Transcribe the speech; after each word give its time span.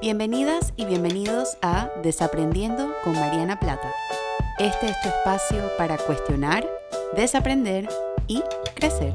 Bienvenidas 0.00 0.72
y 0.76 0.86
bienvenidos 0.86 1.58
a 1.60 1.90
Desaprendiendo 2.02 2.90
con 3.04 3.12
Mariana 3.12 3.60
Plata. 3.60 3.92
Este 4.58 4.86
es 4.86 4.98
tu 5.02 5.08
espacio 5.10 5.70
para 5.76 5.98
cuestionar, 5.98 6.66
desaprender 7.14 7.86
y 8.26 8.42
crecer. 8.74 9.12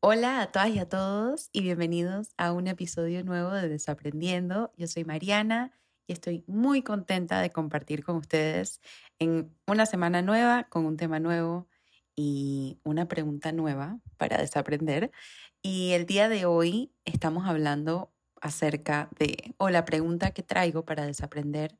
Hola 0.00 0.42
a 0.42 0.52
todas 0.52 0.68
y 0.68 0.78
a 0.80 0.86
todos 0.86 1.48
y 1.50 1.62
bienvenidos 1.62 2.34
a 2.36 2.52
un 2.52 2.66
episodio 2.66 3.24
nuevo 3.24 3.52
de 3.52 3.70
Desaprendiendo. 3.70 4.70
Yo 4.76 4.86
soy 4.86 5.04
Mariana 5.06 5.72
y 6.06 6.12
estoy 6.12 6.44
muy 6.46 6.82
contenta 6.82 7.40
de 7.40 7.48
compartir 7.48 8.04
con 8.04 8.16
ustedes 8.16 8.82
en 9.18 9.56
una 9.66 9.86
semana 9.86 10.20
nueva 10.20 10.64
con 10.64 10.84
un 10.84 10.98
tema 10.98 11.20
nuevo 11.20 11.69
y 12.20 12.78
una 12.82 13.08
pregunta 13.08 13.50
nueva 13.50 13.98
para 14.18 14.36
desaprender. 14.36 15.10
Y 15.62 15.92
el 15.92 16.04
día 16.04 16.28
de 16.28 16.44
hoy 16.44 16.92
estamos 17.06 17.48
hablando 17.48 18.12
acerca 18.42 19.08
de, 19.18 19.54
o 19.56 19.70
la 19.70 19.86
pregunta 19.86 20.32
que 20.32 20.42
traigo 20.42 20.84
para 20.84 21.06
desaprender 21.06 21.78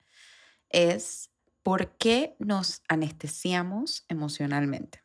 es, 0.70 1.30
¿por 1.62 1.98
qué 1.98 2.36
nos 2.38 2.82
anestesiamos 2.88 4.06
emocionalmente? 4.08 5.02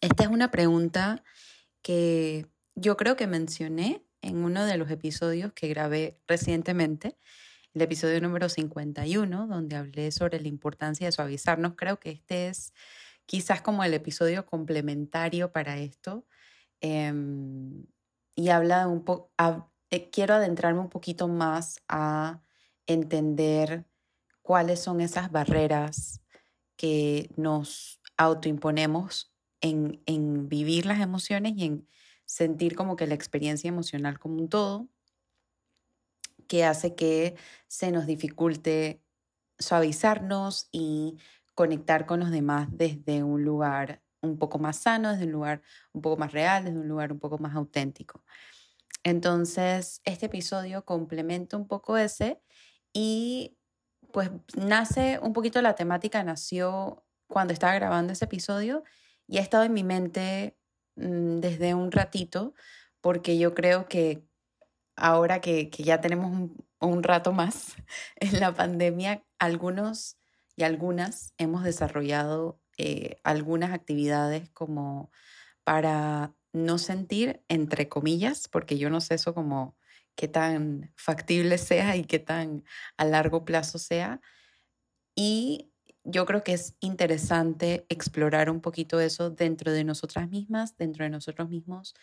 Esta 0.00 0.22
es 0.22 0.30
una 0.30 0.50
pregunta 0.50 1.22
que 1.82 2.46
yo 2.74 2.96
creo 2.96 3.16
que 3.16 3.26
mencioné 3.26 4.06
en 4.22 4.38
uno 4.38 4.64
de 4.64 4.78
los 4.78 4.90
episodios 4.90 5.52
que 5.52 5.68
grabé 5.68 6.18
recientemente, 6.26 7.18
el 7.74 7.82
episodio 7.82 8.22
número 8.22 8.48
51, 8.48 9.46
donde 9.46 9.76
hablé 9.76 10.10
sobre 10.12 10.40
la 10.40 10.48
importancia 10.48 11.06
de 11.06 11.12
suavizarnos. 11.12 11.74
Creo 11.76 12.00
que 12.00 12.10
este 12.10 12.48
es 12.48 12.72
quizás 13.26 13.62
como 13.62 13.84
el 13.84 13.94
episodio 13.94 14.46
complementario 14.46 15.52
para 15.52 15.78
esto. 15.78 16.26
Em, 16.80 17.86
y 18.34 18.48
habla 18.50 18.88
un 18.88 19.04
poco, 19.04 19.32
eh, 19.90 20.10
quiero 20.10 20.34
adentrarme 20.34 20.80
un 20.80 20.90
poquito 20.90 21.28
más 21.28 21.82
a 21.88 22.42
entender 22.86 23.86
cuáles 24.42 24.80
son 24.80 25.00
esas 25.00 25.30
barreras 25.30 26.22
que 26.76 27.30
nos 27.36 28.00
autoimponemos 28.16 29.34
en, 29.60 30.02
en 30.06 30.48
vivir 30.48 30.86
las 30.86 31.00
emociones 31.00 31.52
y 31.56 31.64
en 31.66 31.88
sentir 32.24 32.76
como 32.76 32.96
que 32.96 33.06
la 33.06 33.14
experiencia 33.14 33.68
emocional 33.68 34.18
como 34.18 34.36
un 34.36 34.48
todo, 34.48 34.88
que 36.48 36.64
hace 36.64 36.94
que 36.94 37.36
se 37.68 37.92
nos 37.92 38.06
dificulte 38.06 39.02
suavizarnos 39.58 40.68
y 40.72 41.18
conectar 41.60 42.06
con 42.06 42.20
los 42.20 42.30
demás 42.30 42.68
desde 42.70 43.22
un 43.22 43.44
lugar 43.44 44.00
un 44.22 44.38
poco 44.38 44.58
más 44.58 44.78
sano, 44.78 45.10
desde 45.10 45.26
un 45.26 45.32
lugar 45.32 45.60
un 45.92 46.00
poco 46.00 46.16
más 46.16 46.32
real, 46.32 46.64
desde 46.64 46.78
un 46.78 46.88
lugar 46.88 47.12
un 47.12 47.18
poco 47.18 47.36
más 47.36 47.54
auténtico. 47.54 48.24
Entonces, 49.04 50.00
este 50.06 50.24
episodio 50.24 50.86
complementa 50.86 51.58
un 51.58 51.68
poco 51.68 51.98
ese 51.98 52.40
y 52.94 53.58
pues 54.10 54.30
nace 54.56 55.18
un 55.22 55.34
poquito 55.34 55.60
la 55.60 55.74
temática, 55.74 56.24
nació 56.24 57.04
cuando 57.26 57.52
estaba 57.52 57.74
grabando 57.74 58.14
ese 58.14 58.24
episodio 58.24 58.82
y 59.26 59.36
ha 59.36 59.42
estado 59.42 59.64
en 59.64 59.74
mi 59.74 59.84
mente 59.84 60.56
mm, 60.96 61.40
desde 61.40 61.74
un 61.74 61.92
ratito 61.92 62.54
porque 63.02 63.36
yo 63.36 63.52
creo 63.52 63.86
que 63.86 64.26
ahora 64.96 65.42
que, 65.42 65.68
ya 65.76 66.00
tenemos 66.00 66.32
un, 66.32 66.66
un 66.80 67.02
rato 67.02 67.32
más 67.32 67.76
en 68.16 68.40
la 68.40 68.54
pandemia, 68.54 69.22
algunos 69.38 70.19
y 70.60 70.62
algunas 70.62 71.32
hemos 71.38 71.64
desarrollado 71.64 72.60
eh, 72.76 73.16
algunas 73.24 73.72
actividades 73.72 74.50
como 74.50 75.10
para 75.64 76.34
no 76.52 76.76
sentir, 76.76 77.42
entre 77.48 77.88
comillas, 77.88 78.46
porque 78.46 78.76
yo 78.76 78.90
no 78.90 79.00
sé 79.00 79.14
eso 79.14 79.32
como 79.32 79.74
qué 80.16 80.28
tan 80.28 80.92
factible 80.96 81.56
sea 81.58 81.96
y 81.96 82.04
qué 82.04 82.18
tan 82.18 82.64
a 82.98 83.06
largo 83.06 83.46
plazo 83.46 83.78
sea. 83.78 84.20
Y 85.14 85.72
yo 86.04 86.26
creo 86.26 86.44
que 86.44 86.52
es 86.52 86.76
interesante 86.80 87.86
explorar 87.88 88.50
un 88.50 88.60
poquito 88.60 89.00
eso 89.00 89.30
dentro 89.30 89.72
de 89.72 89.84
nosotras 89.84 90.28
mismas, 90.28 90.76
dentro 90.76 91.04
de 91.04 91.10
nosotros 91.10 91.48
mismos, 91.48 91.94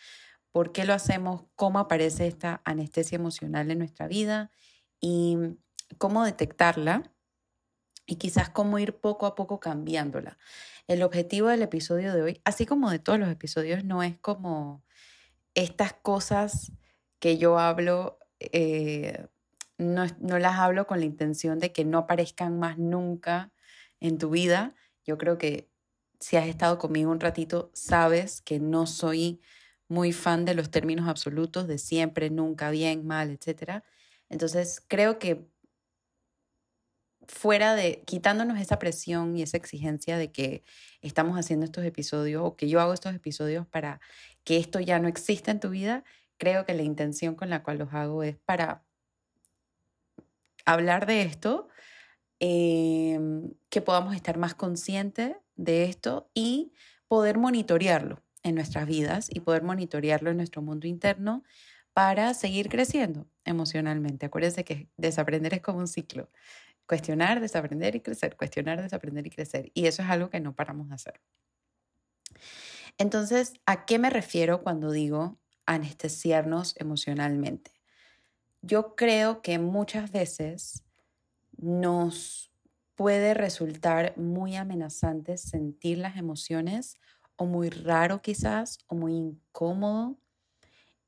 por 0.50 0.72
qué 0.72 0.84
lo 0.84 0.94
hacemos, 0.94 1.44
cómo 1.54 1.78
aparece 1.78 2.26
esta 2.26 2.60
anestesia 2.64 3.16
emocional 3.16 3.70
en 3.70 3.78
nuestra 3.78 4.08
vida 4.08 4.50
y 5.00 5.36
cómo 5.98 6.24
detectarla 6.24 7.12
y 8.08 8.16
quizás 8.16 8.48
cómo 8.48 8.78
ir 8.78 8.94
poco 8.94 9.26
a 9.26 9.34
poco 9.34 9.60
cambiándola. 9.60 10.38
El 10.88 11.02
objetivo 11.02 11.48
del 11.48 11.62
episodio 11.62 12.14
de 12.14 12.22
hoy, 12.22 12.40
así 12.44 12.64
como 12.64 12.90
de 12.90 12.98
todos 12.98 13.18
los 13.18 13.28
episodios, 13.28 13.84
no 13.84 14.02
es 14.02 14.16
como 14.18 14.82
estas 15.54 15.92
cosas 15.92 16.72
que 17.20 17.36
yo 17.36 17.58
hablo, 17.58 18.18
eh, 18.40 19.26
no, 19.76 20.06
no 20.20 20.38
las 20.38 20.56
hablo 20.56 20.86
con 20.86 21.00
la 21.00 21.04
intención 21.04 21.58
de 21.58 21.70
que 21.72 21.84
no 21.84 21.98
aparezcan 21.98 22.58
más 22.58 22.78
nunca 22.78 23.52
en 24.00 24.16
tu 24.16 24.30
vida. 24.30 24.74
Yo 25.04 25.18
creo 25.18 25.36
que 25.36 25.70
si 26.18 26.38
has 26.38 26.46
estado 26.48 26.78
conmigo 26.78 27.10
un 27.10 27.20
ratito, 27.20 27.70
sabes 27.74 28.40
que 28.40 28.58
no 28.58 28.86
soy 28.86 29.40
muy 29.86 30.12
fan 30.12 30.46
de 30.46 30.54
los 30.54 30.70
términos 30.70 31.08
absolutos, 31.08 31.68
de 31.68 31.76
siempre, 31.76 32.30
nunca, 32.30 32.70
bien, 32.70 33.06
mal, 33.06 33.30
etc. 33.30 33.82
Entonces, 34.30 34.82
creo 34.88 35.18
que 35.18 35.46
fuera 37.28 37.74
de 37.74 38.02
quitándonos 38.06 38.58
esa 38.58 38.78
presión 38.78 39.36
y 39.36 39.42
esa 39.42 39.56
exigencia 39.56 40.16
de 40.16 40.32
que 40.32 40.64
estamos 41.02 41.38
haciendo 41.38 41.64
estos 41.66 41.84
episodios 41.84 42.42
o 42.44 42.56
que 42.56 42.68
yo 42.68 42.80
hago 42.80 42.94
estos 42.94 43.14
episodios 43.14 43.66
para 43.66 44.00
que 44.44 44.56
esto 44.56 44.80
ya 44.80 44.98
no 44.98 45.08
exista 45.08 45.50
en 45.50 45.60
tu 45.60 45.68
vida, 45.70 46.04
creo 46.38 46.64
que 46.64 46.74
la 46.74 46.82
intención 46.82 47.34
con 47.34 47.50
la 47.50 47.62
cual 47.62 47.78
los 47.78 47.92
hago 47.92 48.22
es 48.22 48.38
para 48.38 48.84
hablar 50.64 51.06
de 51.06 51.22
esto, 51.22 51.68
em, 52.40 53.52
que 53.70 53.80
podamos 53.82 54.14
estar 54.14 54.38
más 54.38 54.54
conscientes 54.54 55.36
de 55.56 55.84
esto 55.84 56.30
y 56.34 56.72
poder 57.08 57.38
monitorearlo 57.38 58.22
en 58.42 58.54
nuestras 58.54 58.86
vidas 58.86 59.28
y 59.32 59.40
poder 59.40 59.62
monitorearlo 59.62 60.30
en 60.30 60.36
nuestro 60.36 60.62
mundo 60.62 60.86
interno 60.86 61.42
para 61.92 62.32
seguir 62.34 62.68
creciendo 62.68 63.26
emocionalmente. 63.44 64.26
Acuérdense 64.26 64.64
que 64.64 64.88
desaprender 64.96 65.54
es 65.54 65.62
como 65.62 65.78
un 65.78 65.88
ciclo. 65.88 66.30
Cuestionar, 66.88 67.40
desaprender 67.40 67.94
y 67.94 68.00
crecer, 68.00 68.36
cuestionar, 68.36 68.82
desaprender 68.82 69.26
y 69.26 69.30
crecer. 69.30 69.70
Y 69.74 69.86
eso 69.86 70.02
es 70.02 70.08
algo 70.08 70.30
que 70.30 70.40
no 70.40 70.56
paramos 70.56 70.88
de 70.88 70.94
hacer. 70.96 71.20
Entonces, 72.96 73.52
¿a 73.66 73.84
qué 73.84 73.98
me 73.98 74.10
refiero 74.10 74.62
cuando 74.62 74.90
digo 74.90 75.38
anestesiarnos 75.66 76.74
emocionalmente? 76.78 77.70
Yo 78.62 78.96
creo 78.96 79.42
que 79.42 79.58
muchas 79.58 80.10
veces 80.10 80.82
nos 81.56 82.50
puede 82.96 83.34
resultar 83.34 84.16
muy 84.16 84.56
amenazante 84.56 85.36
sentir 85.36 85.98
las 85.98 86.16
emociones 86.16 86.96
o 87.36 87.46
muy 87.46 87.70
raro 87.70 88.20
quizás 88.20 88.78
o 88.88 88.96
muy 88.96 89.14
incómodo 89.14 90.18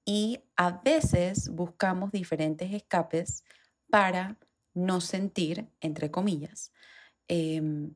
y 0.04 0.40
a 0.56 0.80
veces 0.82 1.48
buscamos 1.50 2.12
diferentes 2.12 2.72
escapes 2.72 3.44
para 3.90 4.38
no 4.74 5.00
sentir, 5.00 5.68
entre 5.80 6.10
comillas, 6.10 6.72
em, 7.28 7.94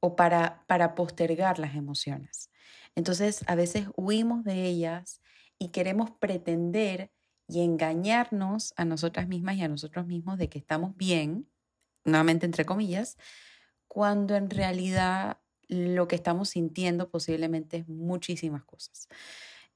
o 0.00 0.16
para, 0.16 0.64
para 0.66 0.94
postergar 0.94 1.58
las 1.58 1.74
emociones. 1.76 2.50
Entonces, 2.94 3.44
a 3.46 3.54
veces 3.54 3.88
huimos 3.96 4.44
de 4.44 4.64
ellas 4.66 5.22
y 5.58 5.68
queremos 5.68 6.10
pretender 6.10 7.10
y 7.48 7.62
engañarnos 7.62 8.72
a 8.76 8.84
nosotras 8.84 9.28
mismas 9.28 9.56
y 9.56 9.62
a 9.62 9.68
nosotros 9.68 10.06
mismos 10.06 10.38
de 10.38 10.48
que 10.48 10.58
estamos 10.58 10.96
bien, 10.96 11.48
nuevamente 12.04 12.46
entre 12.46 12.64
comillas, 12.64 13.16
cuando 13.88 14.34
en 14.36 14.50
realidad 14.50 15.38
lo 15.68 16.08
que 16.08 16.16
estamos 16.16 16.50
sintiendo 16.50 17.10
posiblemente 17.10 17.78
es 17.78 17.88
muchísimas 17.88 18.64
cosas. 18.64 19.08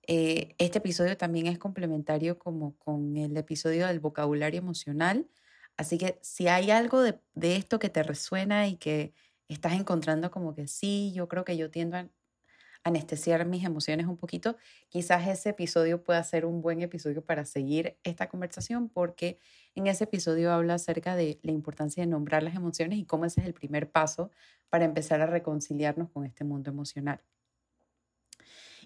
Eh, 0.07 0.55
este 0.59 0.79
episodio 0.79 1.17
también 1.17 1.47
es 1.47 1.59
complementario 1.59 2.39
como 2.39 2.77
con 2.79 3.17
el 3.17 3.37
episodio 3.37 3.87
del 3.87 4.01
vocabulario 4.01 4.61
emocional, 4.61 5.29
Así 5.77 5.99
que 5.99 6.19
si 6.23 6.49
hay 6.49 6.71
algo 6.71 7.03
de, 7.03 7.21
esto 7.35 7.79
que 7.79 7.91
te 7.91 8.03
resuena 8.03 8.67
y 8.67 8.77
que 8.77 9.13
estás 9.49 9.75
encontrando 9.75 10.31
como 10.31 10.55
que 10.55 10.67
sí, 10.69 11.13
yo 11.15 11.29
creo 11.29 11.45
que 11.45 11.57
yo 11.57 11.71
tiendo 11.71 11.99
a 11.99 12.09
anestesiar 12.83 13.45
mis 13.47 13.65
emociones 13.65 14.07
un 14.07 14.17
poquito, 14.17 14.57
quizás 14.89 15.27
ese 15.27 15.51
episodio 15.51 16.03
pueda 16.05 16.23
ser 16.23 16.47
un 16.47 16.63
buen 16.63 16.83
episodio 16.83 17.25
para 17.25 17.45
seguir 17.45 17.99
esta 18.05 18.29
conversación 18.29 18.89
porque 18.89 19.39
en 19.75 19.89
ese 19.89 20.05
episodio 20.05 20.53
habla 20.53 20.75
acerca 20.75 21.17
de 21.17 21.41
la 21.43 21.53
importancia 21.53 22.03
de 22.03 22.07
nombrar 22.07 22.43
las 22.43 22.55
emociones 22.55 22.99
y 22.99 23.05
cómo 23.05 23.25
ese 23.25 23.41
es 23.41 23.47
el 23.47 23.55
primer 23.55 23.91
paso 23.91 24.31
para 24.71 24.85
empezar 24.85 25.21
a 25.21 25.27
reconciliarnos 25.27 26.11
con 26.11 26.25
este 26.25 26.45
mundo 26.45 26.71
emocional. 26.71 27.21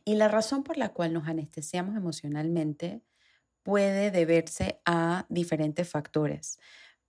Y 0.05 0.15
la 0.15 0.29
razón 0.29 0.63
por 0.63 0.79
la 0.79 0.91
cual 0.91 1.13
nos 1.13 1.29
anestesiamos 1.29 1.95
emocionalmente 1.95 3.03
puede 3.63 4.11
deberse 4.11 4.81
a 4.87 5.27
diferentes 5.29 5.89
factores. 5.89 6.59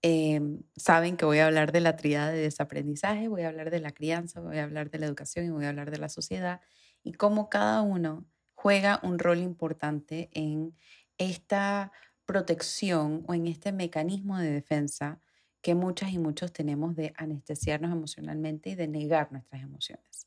em, 0.03 0.63
saben 0.75 1.15
que 1.18 1.25
voy 1.25 1.39
a 1.39 1.45
hablar 1.48 1.71
de 1.71 1.80
la 1.81 1.95
triada 1.95 2.31
de 2.31 2.39
desaprendizaje, 2.42 3.27
voy 3.27 3.44
a 3.44 3.50
hablar 3.50 3.69
de 3.71 3.80
la 3.80 3.92
crianza, 3.92 4.42
voy 4.42 4.57
a 4.57 4.63
hablar 4.63 4.89
de 4.89 4.98
la 5.00 5.06
educación 5.06 5.45
y 5.45 5.50
voy 5.51 5.65
a 5.65 5.69
hablar 5.69 5.92
de 5.92 6.00
la 6.00 6.09
sociedad 6.09 6.62
y 7.03 7.13
cómo 7.13 7.50
cada 7.50 7.81
uno 7.83 8.25
juega 8.56 9.00
un 9.03 9.19
rol 9.19 9.39
importante 9.39 10.30
en 10.33 10.75
esta 11.18 11.92
protección 12.25 13.24
o 13.27 13.33
en 13.36 13.48
este 13.48 13.71
mecanismo 13.71 14.38
de 14.39 14.51
defensa 14.51 15.19
que 15.62 15.75
muchas 15.75 16.12
y 16.12 16.18
muchos 16.19 16.51
tenemos 16.53 16.95
de 16.95 17.13
anestesiarnos 17.18 17.92
emocionalmente 17.92 18.71
y 18.71 18.75
de 18.75 18.88
negar 18.88 19.31
nuestras 19.31 19.62
emociones. 19.62 20.25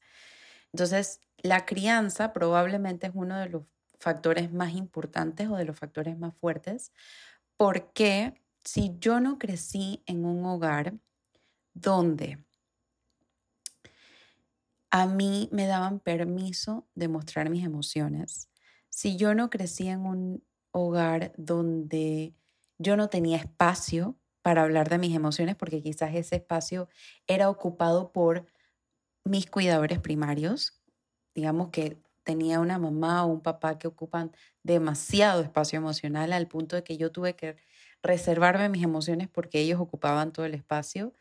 Entonces, 0.72 1.20
la 1.38 1.66
crianza 1.66 2.32
probablemente 2.32 3.06
es 3.08 3.12
uno 3.14 3.38
de 3.38 3.48
los 3.48 3.64
factores 3.98 4.52
más 4.52 4.74
importantes 4.74 5.48
o 5.48 5.56
de 5.56 5.64
los 5.64 5.78
factores 5.78 6.18
más 6.18 6.34
fuertes, 6.34 6.92
porque 7.56 8.40
si 8.64 8.96
yo 8.98 9.20
no 9.20 9.38
crecí 9.38 10.02
en 10.06 10.24
un 10.24 10.44
hogar 10.44 10.94
donde 11.74 12.38
a 14.90 15.06
mí 15.06 15.48
me 15.52 15.66
daban 15.66 16.00
permiso 16.00 16.86
de 16.94 17.08
mostrar 17.08 17.50
mis 17.50 17.64
emociones, 17.64 18.48
si 18.88 19.16
yo 19.16 19.34
no 19.34 19.50
crecí 19.50 19.88
en 19.88 20.06
un 20.06 20.44
hogar 20.70 21.32
donde 21.36 22.34
yo 22.78 22.96
no 22.96 23.08
tenía 23.08 23.38
espacio 23.38 24.16
para 24.42 24.62
hablar 24.62 24.88
de 24.88 24.98
mis 24.98 25.14
emociones, 25.16 25.56
porque 25.56 25.82
quizás 25.82 26.14
ese 26.14 26.36
espacio 26.36 26.88
era 27.26 27.48
ocupado 27.48 28.12
por 28.12 28.46
mis 29.24 29.46
cuidadores 29.46 30.00
primarios, 30.00 30.82
digamos 31.34 31.70
que 31.70 31.98
tenía 32.24 32.60
una 32.60 32.78
mamá 32.78 33.24
o 33.24 33.28
un 33.28 33.42
papá 33.42 33.78
que 33.78 33.88
ocupan 33.88 34.32
demasiado 34.62 35.42
espacio 35.42 35.78
emocional 35.78 36.32
al 36.32 36.48
punto 36.48 36.76
de 36.76 36.84
que 36.84 36.96
yo 36.96 37.12
tuve 37.12 37.36
que 37.36 37.56
reservarme 38.02 38.68
mis 38.68 38.82
emociones 38.84 39.28
porque 39.28 39.60
ellos 39.60 39.80
ocupaban 39.80 40.32
todo 40.32 40.46
el 40.46 40.54
espacio. 40.54 41.14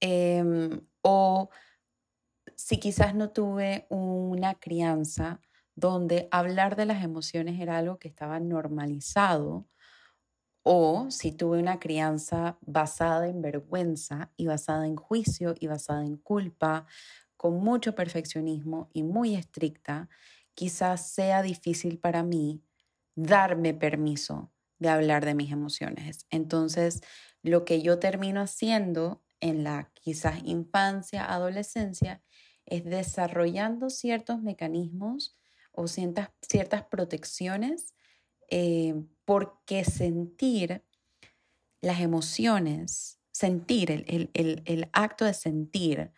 Em, 0.00 0.80
o 1.02 1.50
si 2.56 2.78
quizás 2.78 3.14
no 3.14 3.30
tuve 3.30 3.86
una 3.88 4.54
crianza 4.54 5.40
donde 5.74 6.28
hablar 6.30 6.76
de 6.76 6.86
las 6.86 7.02
emociones 7.02 7.60
era 7.60 7.78
algo 7.78 7.98
que 7.98 8.08
estaba 8.08 8.38
normalizado, 8.40 9.66
o 10.64 11.10
si 11.10 11.32
tuve 11.32 11.58
una 11.58 11.80
crianza 11.80 12.58
basada 12.60 13.28
en 13.28 13.42
vergüenza 13.42 14.30
y 14.36 14.46
basada 14.46 14.86
en 14.86 14.96
juicio 14.96 15.54
y 15.58 15.66
basada 15.66 16.04
en 16.04 16.16
culpa, 16.16 16.86
con 17.36 17.54
mucho 17.54 17.94
perfeccionismo 17.96 18.88
y 18.92 19.02
muy 19.02 19.34
estricta, 19.34 20.08
quizás 20.54 21.10
sea 21.10 21.42
difícil 21.42 21.98
para 21.98 22.22
mí 22.22 22.62
darme 23.14 23.74
permiso 23.74 24.52
de 24.78 24.88
hablar 24.88 25.24
de 25.24 25.34
mis 25.34 25.52
emociones. 25.52 26.26
Entonces, 26.30 27.02
lo 27.42 27.64
que 27.64 27.82
yo 27.82 27.98
termino 27.98 28.40
haciendo 28.40 29.22
en 29.40 29.64
la 29.64 29.90
quizás 29.94 30.40
infancia, 30.44 31.24
adolescencia, 31.32 32.22
es 32.66 32.84
desarrollando 32.84 33.90
ciertos 33.90 34.40
mecanismos 34.40 35.36
o 35.72 35.88
ciertas, 35.88 36.30
ciertas 36.40 36.84
protecciones 36.84 37.94
eh, 38.50 38.94
porque 39.24 39.84
sentir 39.84 40.84
las 41.80 42.00
emociones, 42.00 43.20
sentir, 43.32 43.90
el, 43.90 44.30
el 44.34 44.88
acto 44.92 45.24
de 45.24 45.34
sentir, 45.34 46.12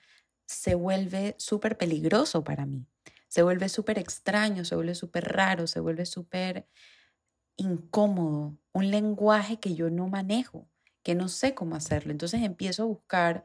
se 0.46 0.75
vuelve 0.75 1.34
súper 1.38 1.78
peligroso 1.78 2.44
para 2.44 2.66
mí, 2.66 2.87
se 3.34 3.42
vuelve 3.42 3.69
súper 3.69 3.98
extraño, 3.98 4.64
se 4.64 4.76
vuelve 4.76 4.94
súper 4.94 5.25
raro, 5.25 5.66
se 5.66 5.81
vuelve 5.81 6.06
súper 6.06 6.69
incómodo, 7.56 8.56
un 8.72 8.90
lenguaje 8.92 9.58
que 9.58 9.75
yo 9.75 9.90
no 9.90 10.06
manejo, 10.06 10.69
que 11.02 11.16
no 11.16 11.26
sé 11.26 11.52
cómo 11.52 11.75
hacerlo. 11.75 12.12
Entonces 12.12 12.44
empiezo 12.44 12.84
a 12.84 12.86
buscar 12.86 13.42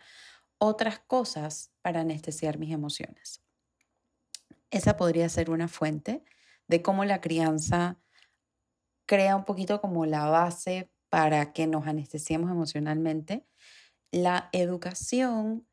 otras 0.59 1.00
cosas 1.00 1.71
para 1.81 2.01
anestesiar 2.01 2.59
mis 2.59 2.71
emociones. 2.71 3.44
Esa 4.69 4.95
podría 4.95 5.27
ser 5.27 5.50
una 5.50 5.68
fuente 5.68 6.24
de 6.68 6.83
cómo 6.83 7.03
la 7.03 7.19
crianza 7.19 7.97
crea 9.07 9.35
un 9.35 9.44
poquito 9.44 9.81
como 9.81 10.06
la 10.06 10.30
base 10.30 10.92
para 11.09 11.51
que 11.51 11.65
nos 11.65 11.88
anestesiemos 11.88 12.51
emocionalmente. 12.51 13.47
La 14.12 14.50
educación 14.51 15.68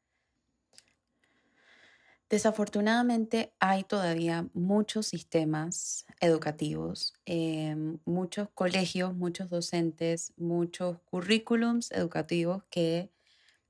Desafortunadamente 2.28 3.54
hay 3.60 3.84
todavía 3.84 4.48
muchos 4.52 5.06
sistemas 5.06 6.04
educativos, 6.20 7.14
em, 7.24 7.98
muchos 8.04 8.48
colegios, 8.50 9.14
muchos 9.14 9.48
docentes, 9.48 10.32
muchos 10.36 10.98
currículums 11.02 11.92
educativos 11.92 12.64
que 12.68 13.12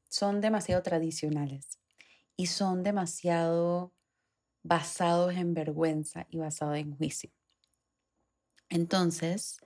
son 0.08 0.40
demasiado 0.40 0.82
tradicionales 0.82 1.80
y 2.36 2.46
son 2.46 2.82
demasiado 2.82 3.92
basados 4.62 5.34
en 5.34 5.54
vergüenza 5.54 6.26
y 6.30 6.38
basados 6.38 6.78
en 6.78 6.96
juicio. 6.96 7.30
Entonces, 8.68 9.58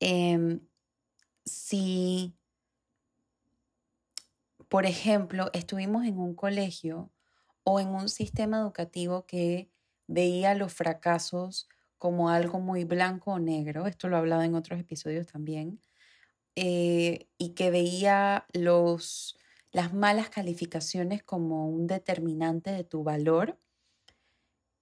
em, 0.00 0.60
si, 1.46 2.34
por 4.68 4.86
ejemplo, 4.86 5.50
estuvimos 5.52 6.04
en 6.06 6.18
un 6.18 6.34
colegio 6.34 7.10
o 7.68 7.80
en 7.80 7.88
un 7.88 8.08
sistema 8.08 8.58
educativo 8.60 9.26
que 9.26 9.68
veía 10.06 10.54
los 10.54 10.72
fracasos 10.72 11.68
como 11.98 12.30
algo 12.30 12.60
muy 12.60 12.84
blanco 12.84 13.32
o 13.32 13.38
negro, 13.40 13.86
esto 13.88 14.08
lo 14.08 14.14
he 14.16 14.20
hablado 14.20 14.42
en 14.42 14.54
otros 14.54 14.78
episodios 14.78 15.26
también, 15.26 15.82
eh, 16.54 17.26
y 17.38 17.50
que 17.54 17.70
veía 17.72 18.46
los, 18.52 19.36
las 19.72 19.92
malas 19.92 20.30
calificaciones 20.30 21.24
como 21.24 21.68
un 21.68 21.88
determinante 21.88 22.70
de 22.70 22.84
tu 22.84 23.02
valor, 23.02 23.58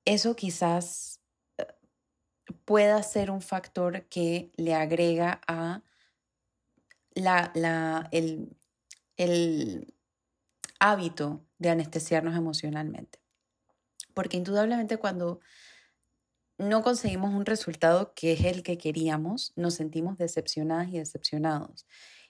eso 0.05 0.37
quizás 0.37 1.21
eh, 1.57 1.67
pueda 2.67 3.03
ser 3.03 3.31
un 3.31 3.41
factor 3.41 4.03
que 4.09 4.53
le 4.57 4.75
agrega 4.75 5.41
a 5.47 5.83
la, 7.15 7.51
la, 7.55 8.09
el, 8.13 8.55
el 9.17 9.94
hábito 10.85 11.43
de 11.59 11.71
anestesiarnos 11.71 12.37
emocionalmente. 12.37 13.19
Porque 14.13 14.37
indudablemente 14.37 14.99
cuando 14.99 15.41
no 16.59 16.83
conseguimos 16.83 17.33
un 17.33 17.47
resultado 17.47 18.13
que 18.15 18.33
es 18.33 18.45
el 18.45 18.63
que 18.63 18.77
queríamos, 18.77 19.55
nos 19.57 19.75
sentimos 19.75 20.19
decepcionadas 20.19 20.89
y 20.89 20.99
decepcionados. 20.99 21.87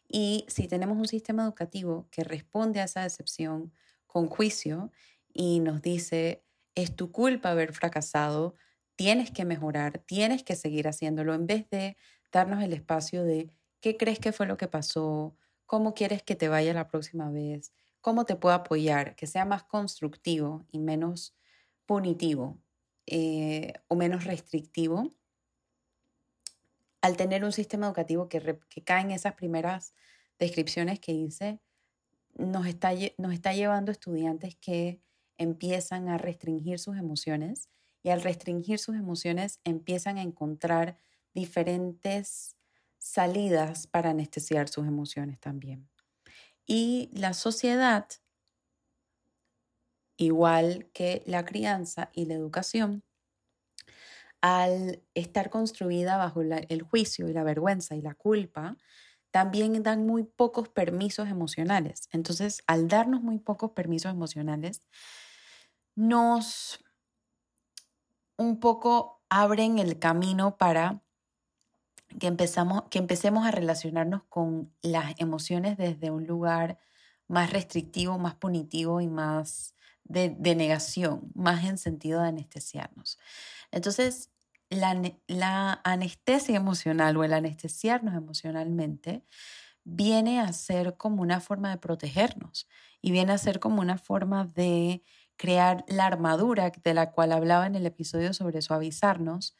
Y 0.06 0.46
si 0.46 0.68
tenemos 0.68 0.96
un 0.96 1.08
sistema 1.08 1.42
educativo 1.42 2.06
que 2.12 2.22
responde 2.22 2.80
a 2.80 2.84
esa 2.84 3.02
decepción 3.02 3.72
con 4.06 4.28
juicio 4.28 4.92
y 5.32 5.58
nos 5.58 5.82
dice, 5.82 6.44
es 6.76 6.94
tu 6.94 7.10
culpa 7.10 7.50
haber 7.50 7.72
fracasado, 7.72 8.54
tienes 8.94 9.32
que 9.32 9.44
mejorar, 9.44 9.98
tienes 9.98 10.44
que 10.44 10.54
seguir 10.54 10.86
haciéndolo, 10.86 11.34
en 11.34 11.48
vez 11.48 11.68
de 11.70 11.96
darnos 12.30 12.62
el 12.62 12.72
espacio 12.72 13.24
de 13.24 13.50
qué 13.80 13.96
crees 13.96 14.20
que 14.20 14.30
fue 14.30 14.46
lo 14.46 14.56
que 14.56 14.68
pasó, 14.68 15.36
cómo 15.66 15.92
quieres 15.92 16.22
que 16.22 16.36
te 16.36 16.48
vaya 16.48 16.72
la 16.72 16.86
próxima 16.86 17.30
vez, 17.30 17.72
cómo 18.04 18.26
te 18.26 18.36
puedo 18.36 18.54
apoyar, 18.54 19.16
que 19.16 19.26
sea 19.26 19.46
más 19.46 19.62
constructivo 19.64 20.66
y 20.70 20.78
menos 20.78 21.34
punitivo 21.86 22.60
eh, 23.06 23.72
o 23.88 23.96
menos 23.96 24.24
restrictivo, 24.24 25.10
al 27.00 27.16
tener 27.16 27.46
un 27.46 27.52
sistema 27.52 27.86
educativo 27.86 28.28
que, 28.28 28.58
cae 28.84 29.00
en 29.00 29.10
esas 29.10 29.32
primeras 29.36 29.94
descripciones 30.38 31.00
que 31.00 31.12
hice, 31.12 31.60
nos 32.34 32.66
está, 32.66 32.92
nos 33.16 33.32
está 33.32 33.54
llevando 33.54 33.90
estudiantes 33.90 34.54
que 34.56 35.00
empiezan 35.38 36.10
a 36.10 36.18
restringir 36.18 36.78
sus 36.78 36.98
emociones 36.98 37.70
y 38.02 38.10
al 38.10 38.20
restringir 38.20 38.78
sus 38.78 38.96
emociones 38.96 39.60
empiezan 39.64 40.18
a 40.18 40.22
encontrar 40.22 40.98
diferentes 41.32 42.58
salidas 42.98 43.86
para 43.86 44.10
anestesiar 44.10 44.68
sus 44.68 44.86
emociones 44.86 45.40
también. 45.40 45.88
Y 46.66 47.10
la 47.12 47.34
sociedad, 47.34 48.08
igual 50.16 50.90
que 50.92 51.22
la 51.26 51.44
crianza 51.44 52.10
y 52.12 52.26
la 52.26 52.34
educación, 52.34 53.02
al 54.40 55.02
estar 55.14 55.48
construida 55.48 56.18
bajo 56.18 56.42
el 56.42 56.82
juicio 56.82 57.28
y 57.28 57.32
la 57.32 57.44
vergüenza 57.44 57.96
y 57.96 58.02
la 58.02 58.14
culpa, 58.14 58.76
también 59.30 59.82
dan 59.82 60.06
muy 60.06 60.22
pocos 60.24 60.68
permisos 60.68 61.28
emocionales. 61.28 62.08
Entonces, 62.12 62.62
al 62.66 62.86
darnos 62.88 63.22
muy 63.22 63.38
pocos 63.38 63.72
permisos 63.72 64.12
emocionales, 64.12 64.82
nos 65.96 66.78
un 68.36 68.60
poco 68.60 69.22
abren 69.28 69.78
el 69.78 69.98
camino 69.98 70.56
para 70.56 71.03
que, 72.18 72.26
empezamos, 72.26 72.84
que 72.90 72.98
empecemos 72.98 73.46
a 73.46 73.50
relacionarnos 73.50 74.22
con 74.28 74.72
las 74.82 75.14
emociones 75.18 75.76
desde 75.76 76.10
un 76.10 76.26
lugar 76.26 76.78
más 77.28 77.52
restrictivo, 77.52 78.18
más 78.18 78.34
punitivo 78.34 79.00
y 79.00 79.08
más 79.08 79.74
de, 80.04 80.30
negación, 80.54 81.30
más 81.34 81.64
en 81.64 81.78
sentido 81.78 82.20
de 82.20 82.28
anestesiarnos. 82.28 83.18
Entonces, 83.70 84.30
la, 84.70 85.00
la, 85.26 85.80
anestesia 85.84 86.56
emocional 86.56 87.16
o 87.16 87.24
el 87.24 87.32
anestesiarnos 87.32 88.14
emocionalmente 88.14 89.24
viene 89.84 90.40
a 90.40 90.52
ser 90.52 90.96
como 90.96 91.22
una 91.22 91.40
forma 91.40 91.70
de 91.70 91.78
protegernos 91.78 92.68
y 93.00 93.12
viene 93.12 93.32
a 93.32 93.38
ser 93.38 93.60
como 93.60 93.80
una 93.80 93.98
forma 93.98 94.46
de 94.46 95.02
crear 95.36 95.84
la 95.88 96.06
armadura 96.06 96.70
de 96.70 96.94
la 96.94 97.12
cual 97.12 97.32
hablaba 97.32 97.66
en 97.66 97.74
el 97.74 97.86
episodio 97.86 98.32
sobre 98.32 98.62
suavizarnos. 98.62 99.56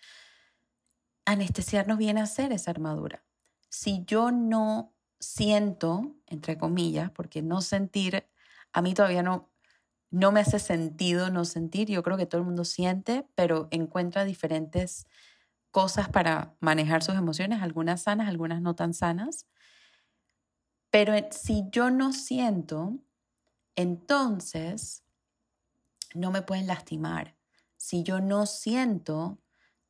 Anestesiarnos 1.24 1.98
viene 1.98 2.20
a 2.20 2.26
ser 2.26 2.52
esa 2.52 2.70
armadura. 2.70 3.24
Si 3.68 4.04
yo 4.04 4.30
no 4.30 4.94
siento, 5.18 6.14
entre 6.26 6.58
comillas, 6.58 7.10
porque 7.10 7.42
no 7.42 7.60
sentir, 7.60 8.28
a 8.72 8.82
mí 8.82 8.94
todavía 8.94 9.22
no, 9.22 9.50
no 10.10 10.32
me 10.32 10.40
hace 10.40 10.58
sentido 10.58 11.30
no 11.30 11.44
sentir, 11.44 11.88
yo 11.88 12.02
creo 12.02 12.16
que 12.16 12.26
todo 12.26 12.40
el 12.40 12.46
mundo 12.46 12.64
siente, 12.64 13.26
pero 13.34 13.68
encuentra 13.70 14.24
diferentes 14.24 15.06
cosas 15.70 16.08
para 16.08 16.54
manejar 16.60 17.02
sus 17.02 17.16
emociones, 17.16 17.62
algunas 17.62 18.02
sanas, 18.02 18.28
algunas 18.28 18.62
no 18.62 18.76
tan 18.76 18.94
sanas. 18.94 19.46
Pero 20.90 21.14
si 21.32 21.64
yo 21.70 21.90
no 21.90 22.12
siento, 22.12 23.00
entonces 23.74 25.02
no 26.14 26.30
me 26.30 26.42
pueden 26.42 26.68
lastimar. 26.68 27.34
Si 27.76 28.04
yo 28.04 28.20
no 28.20 28.46
siento, 28.46 29.40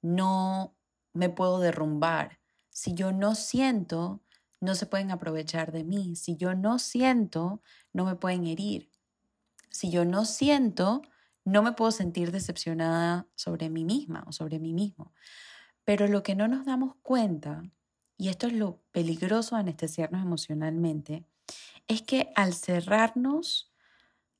no 0.00 0.74
me 1.14 1.30
puedo 1.30 1.60
derrumbar. 1.60 2.40
Si 2.70 2.92
yo 2.92 3.12
no 3.12 3.34
siento, 3.34 4.20
no 4.60 4.74
se 4.74 4.86
pueden 4.86 5.10
aprovechar 5.10 5.72
de 5.72 5.84
mí. 5.84 6.16
Si 6.16 6.36
yo 6.36 6.54
no 6.54 6.78
siento, 6.78 7.62
no 7.92 8.04
me 8.04 8.16
pueden 8.16 8.46
herir. 8.46 8.90
Si 9.70 9.90
yo 9.90 10.04
no 10.04 10.24
siento, 10.24 11.02
no 11.44 11.62
me 11.62 11.72
puedo 11.72 11.90
sentir 11.90 12.32
decepcionada 12.32 13.26
sobre 13.34 13.70
mí 13.70 13.84
misma 13.84 14.24
o 14.26 14.32
sobre 14.32 14.58
mí 14.58 14.74
mismo. 14.74 15.12
Pero 15.84 16.08
lo 16.08 16.22
que 16.22 16.34
no 16.34 16.48
nos 16.48 16.64
damos 16.64 16.96
cuenta, 17.02 17.62
y 18.16 18.28
esto 18.28 18.46
es 18.46 18.54
lo 18.54 18.82
peligroso 18.90 19.54
de 19.54 19.62
anestesiarnos 19.62 20.22
emocionalmente, 20.22 21.26
es 21.86 22.02
que 22.02 22.32
al 22.34 22.54
cerrarnos 22.54 23.72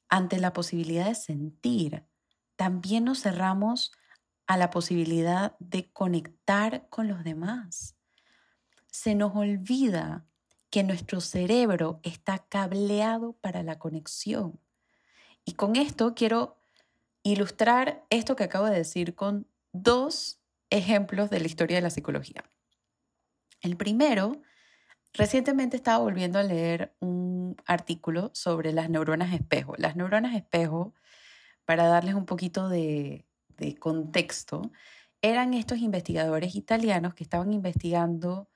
ante 0.08 0.38
la 0.38 0.52
posibilidad 0.52 1.06
de 1.06 1.14
sentir, 1.14 2.04
también 2.56 3.04
nos 3.04 3.22
cerramos 3.22 3.92
a 4.46 4.56
la 4.56 4.70
posibilidad 4.70 5.56
de 5.58 5.90
conectar 5.92 6.88
con 6.90 7.08
los 7.08 7.24
demás. 7.24 7.96
Se 8.90 9.14
nos 9.14 9.34
olvida 9.34 10.26
que 10.70 10.82
nuestro 10.82 11.20
cerebro 11.20 12.00
está 12.02 12.38
cableado 12.38 13.34
para 13.34 13.62
la 13.62 13.78
conexión. 13.78 14.60
Y 15.44 15.52
con 15.52 15.76
esto 15.76 16.14
quiero 16.14 16.56
ilustrar 17.22 18.04
esto 18.10 18.36
que 18.36 18.44
acabo 18.44 18.66
de 18.66 18.76
decir 18.76 19.14
con 19.14 19.46
dos 19.72 20.40
ejemplos 20.70 21.30
de 21.30 21.40
la 21.40 21.46
historia 21.46 21.76
de 21.76 21.82
la 21.82 21.90
psicología. 21.90 22.44
El 23.60 23.76
primero, 23.76 24.42
recientemente 25.12 25.76
estaba 25.76 25.98
volviendo 25.98 26.38
a 26.38 26.42
leer 26.42 26.94
un 27.00 27.56
artículo 27.66 28.30
sobre 28.34 28.72
las 28.72 28.90
neuronas 28.90 29.32
espejo. 29.32 29.74
Las 29.78 29.96
neuronas 29.96 30.34
espejo, 30.34 30.92
para 31.64 31.86
darles 31.86 32.14
un 32.14 32.26
poquito 32.26 32.68
de, 32.68 33.24
de 33.56 33.76
contexto, 33.76 34.70
eran 35.22 35.54
estos 35.54 35.78
investigadores 35.78 36.54
italianos 36.54 37.14
que 37.14 37.24
estaban 37.24 37.52
investigando 37.52 38.48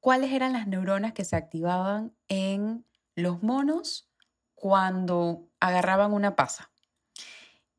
cuáles 0.00 0.32
eran 0.32 0.52
las 0.52 0.66
neuronas 0.66 1.12
que 1.12 1.24
se 1.24 1.36
activaban 1.36 2.14
en 2.28 2.84
los 3.14 3.42
monos 3.42 4.08
cuando 4.54 5.48
agarraban 5.60 6.12
una 6.12 6.36
pasa. 6.36 6.70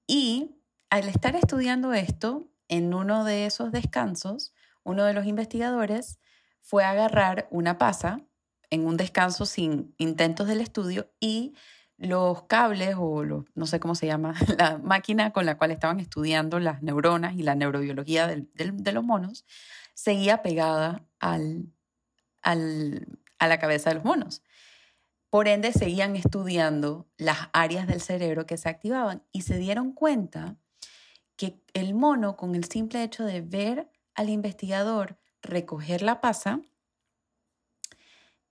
Y 0.08 0.56
al 0.90 1.10
estar 1.10 1.36
estudiando 1.36 1.94
esto, 1.94 2.48
en 2.70 2.94
uno 2.94 3.24
de 3.24 3.46
esos 3.46 3.72
descansos, 3.72 4.54
uno 4.84 5.04
de 5.04 5.14
los 5.14 5.26
investigadores 5.26 6.20
fue 6.62 6.84
a 6.84 6.92
agarrar 6.92 7.48
una 7.52 7.78
pasa 7.78 8.22
en 8.70 8.86
un 8.86 8.98
descanso 8.98 9.46
sin 9.46 9.94
intentos 9.98 10.48
del 10.48 10.62
estudio 10.62 11.10
y 11.20 11.56
los 11.98 12.44
cables 12.44 12.96
o 12.98 13.24
no 13.24 13.66
sé 13.66 13.80
cómo 13.80 13.96
se 13.96 14.06
llama, 14.06 14.36
la 14.58 14.78
máquina 14.78 15.32
con 15.32 15.46
la 15.46 15.58
cual 15.58 15.72
estaban 15.72 16.00
estudiando 16.00 16.60
las 16.60 16.82
neuronas 16.84 17.36
y 17.36 17.44
la 17.44 17.56
neurobiología 17.56 18.28
de 18.28 18.92
los 18.92 19.04
monos, 19.04 19.46
seguía 19.94 20.44
pegada 20.44 21.04
al, 21.20 21.74
a 22.42 23.48
la 23.48 23.60
cabeza 23.60 23.90
de 23.90 23.96
los 23.96 24.06
monos. 24.06 24.44
Por 25.30 25.48
ende, 25.48 25.74
seguían 25.74 26.16
estudiando 26.16 27.08
las 27.18 27.50
áreas 27.52 27.88
del 27.88 28.00
cerebro 28.00 28.46
que 28.46 28.58
se 28.58 28.70
activaban 28.70 29.24
y 29.32 29.42
se 29.42 29.58
dieron 29.58 29.92
cuenta 29.92 30.56
que 31.36 31.62
el 31.74 31.94
mono, 31.94 32.38
con 32.38 32.56
el 32.56 32.64
simple 32.66 33.04
hecho 33.04 33.26
de 33.26 33.42
ver 33.42 33.90
al 34.16 34.30
investigador 34.30 35.20
recoger 35.42 36.02
la 36.02 36.22
pasa, 36.22 36.62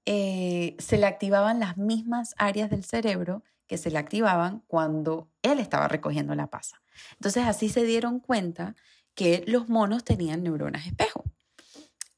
eh, 0.06 0.76
se 0.78 0.98
le 0.98 1.06
activaban 1.06 1.60
las 1.60 1.76
mismas 1.76 2.34
áreas 2.38 2.70
del 2.70 2.84
cerebro 2.84 3.42
que 3.66 3.76
se 3.76 3.90
le 3.90 3.98
activaban 3.98 4.60
cuando 4.68 5.28
él 5.42 5.58
estaba 5.58 5.88
recogiendo 5.88 6.34
la 6.34 6.46
pasa. 6.46 6.80
Entonces 7.14 7.44
así 7.44 7.68
se 7.68 7.84
dieron 7.84 8.20
cuenta 8.20 8.76
que 9.14 9.44
los 9.46 9.68
monos 9.68 10.04
tenían 10.04 10.42
neuronas 10.42 10.86
espejo. 10.86 11.24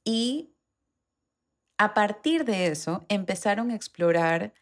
Y 0.05 0.53
a 1.79 1.95
partir 1.95 2.45
de 2.45 2.67
eso 2.67 3.05
empezaron 3.09 3.71
a 3.71 3.75
explorar 3.75 4.53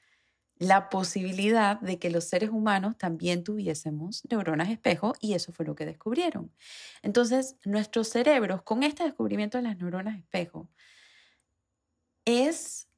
la 0.59 0.89
posibilidad 0.89 1.81
de 1.81 1.99
que 1.99 2.11
los 2.11 2.25
seres 2.25 2.51
humanos 2.51 2.97
también 2.97 3.45
tuviésemos 3.45 4.23
neuronas 4.31 4.71
espejo 4.71 5.15
y 5.21 5.35
eso 5.35 5.53
fue 5.53 5.67
lo 5.67 5.75
que 5.75 5.85
descubrieron. 5.85 6.53
Entonces, 7.03 7.57
nuestros 7.65 8.09
cerebros, 8.09 8.63
con 8.63 8.83
este 8.83 9.05
descubrimiento 9.05 9.59
de 9.59 9.65
las 9.65 9.77
neuronas 9.77 10.17
espejo, 10.19 10.69
es 12.25 12.89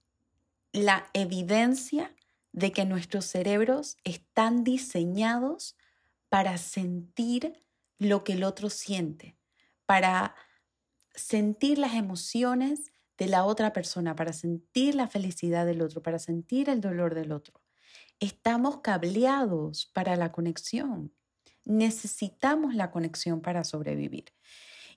la 0.78 1.08
evidencia 1.12 2.14
de 2.52 2.72
que 2.72 2.84
nuestros 2.84 3.26
cerebros 3.26 3.96
están 4.04 4.64
diseñados 4.64 5.76
para 6.28 6.58
sentir 6.58 7.64
lo 7.98 8.24
que 8.24 8.34
el 8.34 8.44
otro 8.44 8.70
siente, 8.70 9.36
para 9.86 10.34
sentir 11.14 11.78
las 11.78 11.94
emociones 11.94 12.92
de 13.16 13.26
la 13.26 13.44
otra 13.44 13.72
persona, 13.72 14.14
para 14.14 14.32
sentir 14.32 14.94
la 14.94 15.08
felicidad 15.08 15.66
del 15.66 15.82
otro, 15.82 16.02
para 16.02 16.18
sentir 16.18 16.68
el 16.68 16.80
dolor 16.80 17.14
del 17.14 17.32
otro. 17.32 17.60
Estamos 18.20 18.78
cableados 18.80 19.86
para 19.86 20.16
la 20.16 20.30
conexión. 20.32 21.12
Necesitamos 21.64 22.74
la 22.74 22.90
conexión 22.90 23.40
para 23.40 23.64
sobrevivir. 23.64 24.32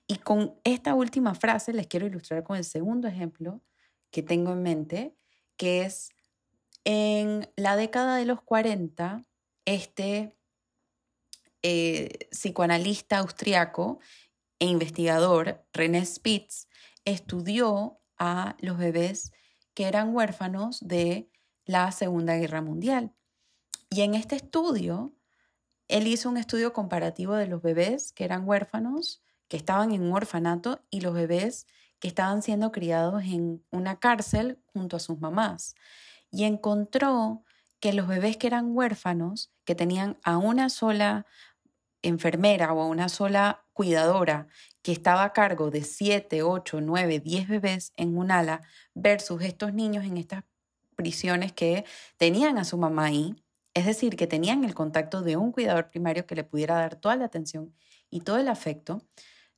Y 0.06 0.16
con 0.16 0.54
esta 0.64 0.94
última 0.94 1.34
frase 1.34 1.72
les 1.72 1.86
quiero 1.86 2.06
ilustrar 2.06 2.44
con 2.44 2.56
el 2.56 2.64
segundo 2.64 3.08
ejemplo 3.08 3.60
que 4.10 4.22
tengo 4.22 4.52
en 4.52 4.62
mente, 4.62 5.16
que 5.62 5.82
es 5.82 6.10
en 6.82 7.48
la 7.54 7.76
década 7.76 8.16
de 8.16 8.24
los 8.24 8.42
40, 8.42 9.22
este 9.64 10.36
eh, 11.62 12.28
psicoanalista 12.32 13.18
austriaco 13.18 14.00
e 14.58 14.66
investigador, 14.66 15.64
René 15.72 16.04
Spitz, 16.04 16.66
estudió 17.04 18.00
a 18.18 18.56
los 18.58 18.76
bebés 18.76 19.30
que 19.72 19.84
eran 19.84 20.12
huérfanos 20.12 20.80
de 20.80 21.30
la 21.64 21.92
Segunda 21.92 22.36
Guerra 22.36 22.60
Mundial. 22.60 23.12
Y 23.88 24.00
en 24.00 24.16
este 24.16 24.34
estudio, 24.34 25.14
él 25.86 26.08
hizo 26.08 26.28
un 26.28 26.38
estudio 26.38 26.72
comparativo 26.72 27.36
de 27.36 27.46
los 27.46 27.62
bebés 27.62 28.12
que 28.12 28.24
eran 28.24 28.48
huérfanos, 28.48 29.22
que 29.46 29.58
estaban 29.58 29.92
en 29.92 30.02
un 30.02 30.12
orfanato, 30.12 30.84
y 30.90 31.02
los 31.02 31.14
bebés 31.14 31.68
que 32.02 32.08
estaban 32.08 32.42
siendo 32.42 32.72
criados 32.72 33.22
en 33.22 33.64
una 33.70 34.00
cárcel 34.00 34.58
junto 34.72 34.96
a 34.96 34.98
sus 34.98 35.20
mamás. 35.20 35.76
Y 36.32 36.42
encontró 36.42 37.44
que 37.78 37.92
los 37.92 38.08
bebés 38.08 38.36
que 38.36 38.48
eran 38.48 38.76
huérfanos, 38.76 39.52
que 39.64 39.76
tenían 39.76 40.18
a 40.24 40.36
una 40.36 40.68
sola 40.68 41.26
enfermera 42.02 42.72
o 42.72 42.82
a 42.82 42.88
una 42.88 43.08
sola 43.08 43.64
cuidadora 43.72 44.48
que 44.82 44.90
estaba 44.90 45.22
a 45.22 45.32
cargo 45.32 45.70
de 45.70 45.84
7, 45.84 46.42
8, 46.42 46.80
9, 46.80 47.20
10 47.20 47.46
bebés 47.46 47.92
en 47.96 48.18
un 48.18 48.32
ala 48.32 48.62
versus 48.94 49.40
estos 49.42 49.72
niños 49.72 50.04
en 50.04 50.16
estas 50.16 50.42
prisiones 50.96 51.52
que 51.52 51.84
tenían 52.16 52.58
a 52.58 52.64
su 52.64 52.78
mamá 52.78 53.04
ahí, 53.04 53.36
es 53.74 53.86
decir, 53.86 54.16
que 54.16 54.26
tenían 54.26 54.64
el 54.64 54.74
contacto 54.74 55.22
de 55.22 55.36
un 55.36 55.52
cuidador 55.52 55.88
primario 55.88 56.26
que 56.26 56.34
le 56.34 56.42
pudiera 56.42 56.74
dar 56.74 56.96
toda 56.96 57.14
la 57.14 57.26
atención 57.26 57.72
y 58.10 58.22
todo 58.22 58.38
el 58.38 58.48
afecto, 58.48 59.06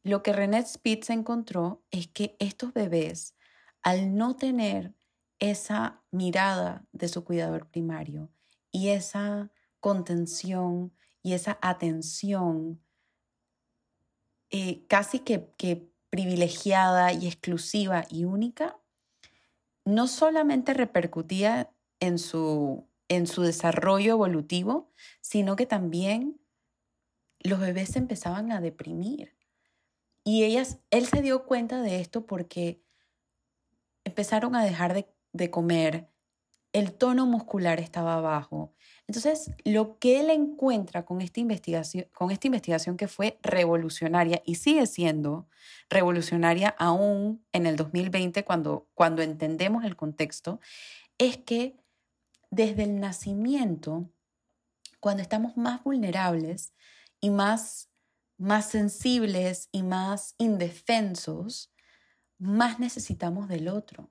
lo 0.04 0.22
que 0.22 0.34
René 0.34 0.64
Spitz 0.64 1.10
encontró 1.10 1.82
es 1.90 2.06
que 2.08 2.36
estos 2.38 2.74
bebés, 2.74 3.34
al 3.82 4.14
no 4.14 4.36
tener 4.36 4.94
esa 5.38 6.02
mirada 6.10 6.86
de 6.92 7.08
su 7.08 7.24
cuidador 7.24 7.68
primario 7.68 8.30
y 8.70 8.90
esa 8.90 9.50
contención 9.80 10.92
y 11.22 11.32
esa 11.32 11.58
atención 11.62 12.80
eh, 14.50 14.86
casi 14.86 15.20
que, 15.20 15.50
que 15.56 15.90
privilegiada 16.10 17.12
y 17.12 17.26
exclusiva 17.26 18.04
y 18.08 18.24
única, 18.24 18.78
no 19.84 20.06
solamente 20.06 20.74
repercutía 20.74 21.72
en 21.98 22.18
su, 22.18 22.86
en 23.08 23.26
su 23.26 23.42
desarrollo 23.42 24.12
evolutivo, 24.12 24.92
sino 25.20 25.56
que 25.56 25.66
también 25.66 26.40
los 27.40 27.58
bebés 27.58 27.90
se 27.90 27.98
empezaban 27.98 28.52
a 28.52 28.60
deprimir. 28.60 29.33
Y 30.24 30.44
ellas, 30.44 30.78
él 30.90 31.06
se 31.06 31.22
dio 31.22 31.44
cuenta 31.44 31.82
de 31.82 32.00
esto 32.00 32.26
porque 32.26 32.82
empezaron 34.04 34.56
a 34.56 34.64
dejar 34.64 34.94
de 34.94 35.14
de 35.34 35.50
comer, 35.50 36.08
el 36.72 36.92
tono 36.92 37.26
muscular 37.26 37.78
estaba 37.78 38.20
bajo. 38.20 38.72
Entonces, 39.06 39.50
lo 39.64 39.98
que 39.98 40.20
él 40.20 40.30
encuentra 40.30 41.04
con 41.04 41.20
esta 41.20 41.40
investigación, 41.40 42.06
con 42.12 42.30
esta 42.30 42.46
investigación 42.46 42.96
que 42.96 43.06
fue 43.06 43.38
revolucionaria 43.42 44.42
y 44.46 44.54
sigue 44.54 44.86
siendo 44.86 45.46
revolucionaria 45.90 46.74
aún 46.78 47.44
en 47.52 47.66
el 47.66 47.76
2020 47.76 48.44
cuando, 48.44 48.88
cuando 48.94 49.22
entendemos 49.22 49.84
el 49.84 49.96
contexto, 49.96 50.60
es 51.18 51.36
que 51.36 51.76
desde 52.50 52.84
el 52.84 52.98
nacimiento, 52.98 54.08
cuando 55.00 55.22
estamos 55.22 55.56
más 55.56 55.82
vulnerables 55.84 56.72
y 57.20 57.30
más, 57.30 57.90
más 58.36 58.70
sensibles 58.70 59.68
y 59.72 59.82
más 59.82 60.34
indefensos, 60.38 61.72
más 62.38 62.78
necesitamos 62.78 63.48
del 63.48 63.68
otro 63.68 64.10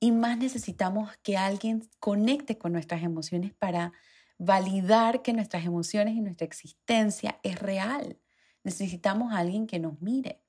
y 0.00 0.12
más 0.12 0.38
necesitamos 0.38 1.10
que 1.22 1.36
alguien 1.36 1.88
conecte 1.98 2.56
con 2.56 2.72
nuestras 2.72 3.02
emociones 3.02 3.52
para 3.54 3.92
validar 4.38 5.20
que 5.20 5.34
nuestras 5.34 5.66
emociones 5.66 6.14
y 6.14 6.20
nuestra 6.22 6.46
existencia 6.46 7.38
es 7.42 7.58
real. 7.58 8.18
Necesitamos 8.64 9.32
a 9.32 9.38
alguien 9.38 9.66
que 9.66 9.78
nos 9.78 10.00
mire. 10.00 10.42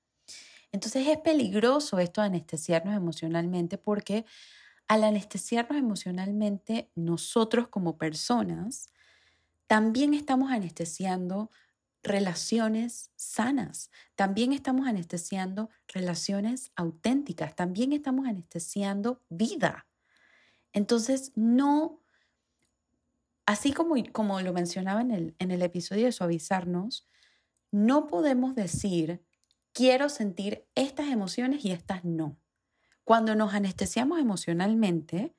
Entonces 0.72 1.06
es 1.08 1.18
peligroso 1.18 2.00
esto 2.00 2.22
de 2.22 2.28
anestesiarnos 2.28 2.96
emocionalmente 2.96 3.78
porque 3.78 4.26
al 4.88 5.04
anestesiarnos 5.04 5.78
emocionalmente 5.78 6.90
nosotros 6.96 7.68
como 7.68 7.98
personas 7.98 8.90
también 9.68 10.14
estamos 10.14 10.52
anestesiando 10.52 11.50
relaciones 12.04 13.12
sanas, 13.16 13.92
también 14.16 14.54
estamos 14.54 14.88
anestesiando 14.88 15.70
relaciones 15.88 16.72
auténticas, 16.76 17.56
también 17.56 17.94
estamos 17.94 18.28
anestesiando 18.28 19.22
vida. 19.30 19.88
Entonces, 20.74 21.32
no, 21.36 22.02
así 23.46 23.74
como, 23.74 23.96
como 24.12 24.42
lo 24.42 24.54
mencionaba 24.54 25.02
en 25.02 25.12
el, 25.12 25.36
en 25.40 25.52
el 25.52 25.62
episodio 25.62 26.06
de 26.06 26.12
suavizarnos, 26.12 27.08
no 27.72 28.08
podemos 28.08 28.56
decir, 28.56 29.24
quiero 29.74 30.10
sentir 30.10 30.66
estas 30.76 31.10
emociones 31.10 31.64
y 31.66 31.72
estas 31.72 32.04
no. 32.04 32.38
Cuando 33.04 33.36
nos 33.36 33.54
anestesiamos 33.54 34.20
emocionalmente, 34.20 35.36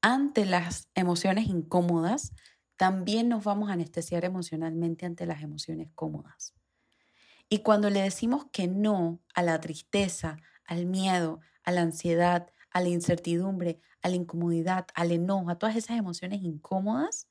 ante 0.00 0.44
las 0.44 0.88
emociones 0.94 1.46
incómodas, 1.48 2.32
también 2.76 3.28
nos 3.28 3.44
vamos 3.44 3.70
a 3.70 3.74
anestesiar 3.74 4.24
emocionalmente 4.24 5.06
ante 5.06 5.26
las 5.26 5.42
emociones 5.42 5.90
cómodas. 5.94 6.54
Y 7.48 7.58
cuando 7.58 7.90
le 7.90 8.00
decimos 8.00 8.46
que 8.52 8.66
no 8.66 9.20
a 9.34 9.42
la 9.42 9.60
tristeza, 9.60 10.38
al 10.64 10.86
miedo, 10.86 11.40
a 11.62 11.72
la 11.72 11.82
ansiedad, 11.82 12.52
a 12.70 12.80
la 12.80 12.88
incertidumbre, 12.88 13.80
a 14.02 14.08
la 14.08 14.16
incomodidad, 14.16 14.86
al 14.94 15.12
enojo, 15.12 15.50
a 15.50 15.58
todas 15.58 15.76
esas 15.76 15.98
emociones 15.98 16.42
incómodas, 16.42 17.28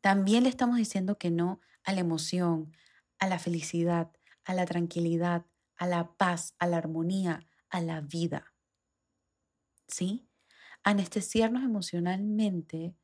también 0.00 0.44
le 0.44 0.48
estamos 0.48 0.76
diciendo 0.76 1.18
que 1.18 1.30
no 1.30 1.60
a 1.84 1.92
la 1.92 2.00
emoción, 2.00 2.72
a 3.18 3.26
la 3.26 3.38
felicidad, 3.38 4.10
a 4.44 4.54
la 4.54 4.64
tranquilidad, 4.64 5.44
a 5.76 5.86
la 5.86 6.16
paz, 6.16 6.54
a 6.58 6.66
la 6.66 6.78
armonía, 6.78 7.46
a 7.68 7.80
la 7.80 8.00
vida. 8.00 8.54
¿Sí? 9.86 10.28
Anestesiarnos 10.82 11.62
emocionalmente 11.62 12.94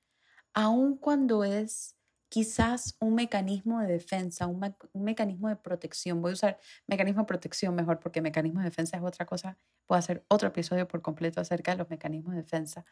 aun 0.54 0.96
cuando 0.96 1.44
es 1.44 1.96
quizás 2.28 2.96
un 2.98 3.14
mecanismo 3.14 3.80
de 3.80 3.86
defensa, 3.86 4.46
un, 4.46 4.74
mecanismo 4.94 5.48
de 5.48 5.56
protección. 5.56 6.20
Voy 6.20 6.32
a 6.32 6.34
usar 6.34 6.58
mecanismo 6.86 7.22
de 7.22 7.26
protección 7.26 7.74
mejor 7.74 8.00
porque 8.00 8.20
mecanismo 8.20 8.60
de 8.60 8.64
defensa 8.64 8.96
es 8.96 9.04
otra 9.04 9.26
cosa. 9.26 9.56
Puedo 9.86 9.98
hacer 9.98 10.24
otro 10.28 10.48
episodio 10.48 10.88
por 10.88 11.02
completo 11.02 11.40
acerca 11.40 11.72
de 11.72 11.78
los 11.78 11.90
mecanismos 11.90 12.34
de 12.34 12.42
defensa. 12.42 12.84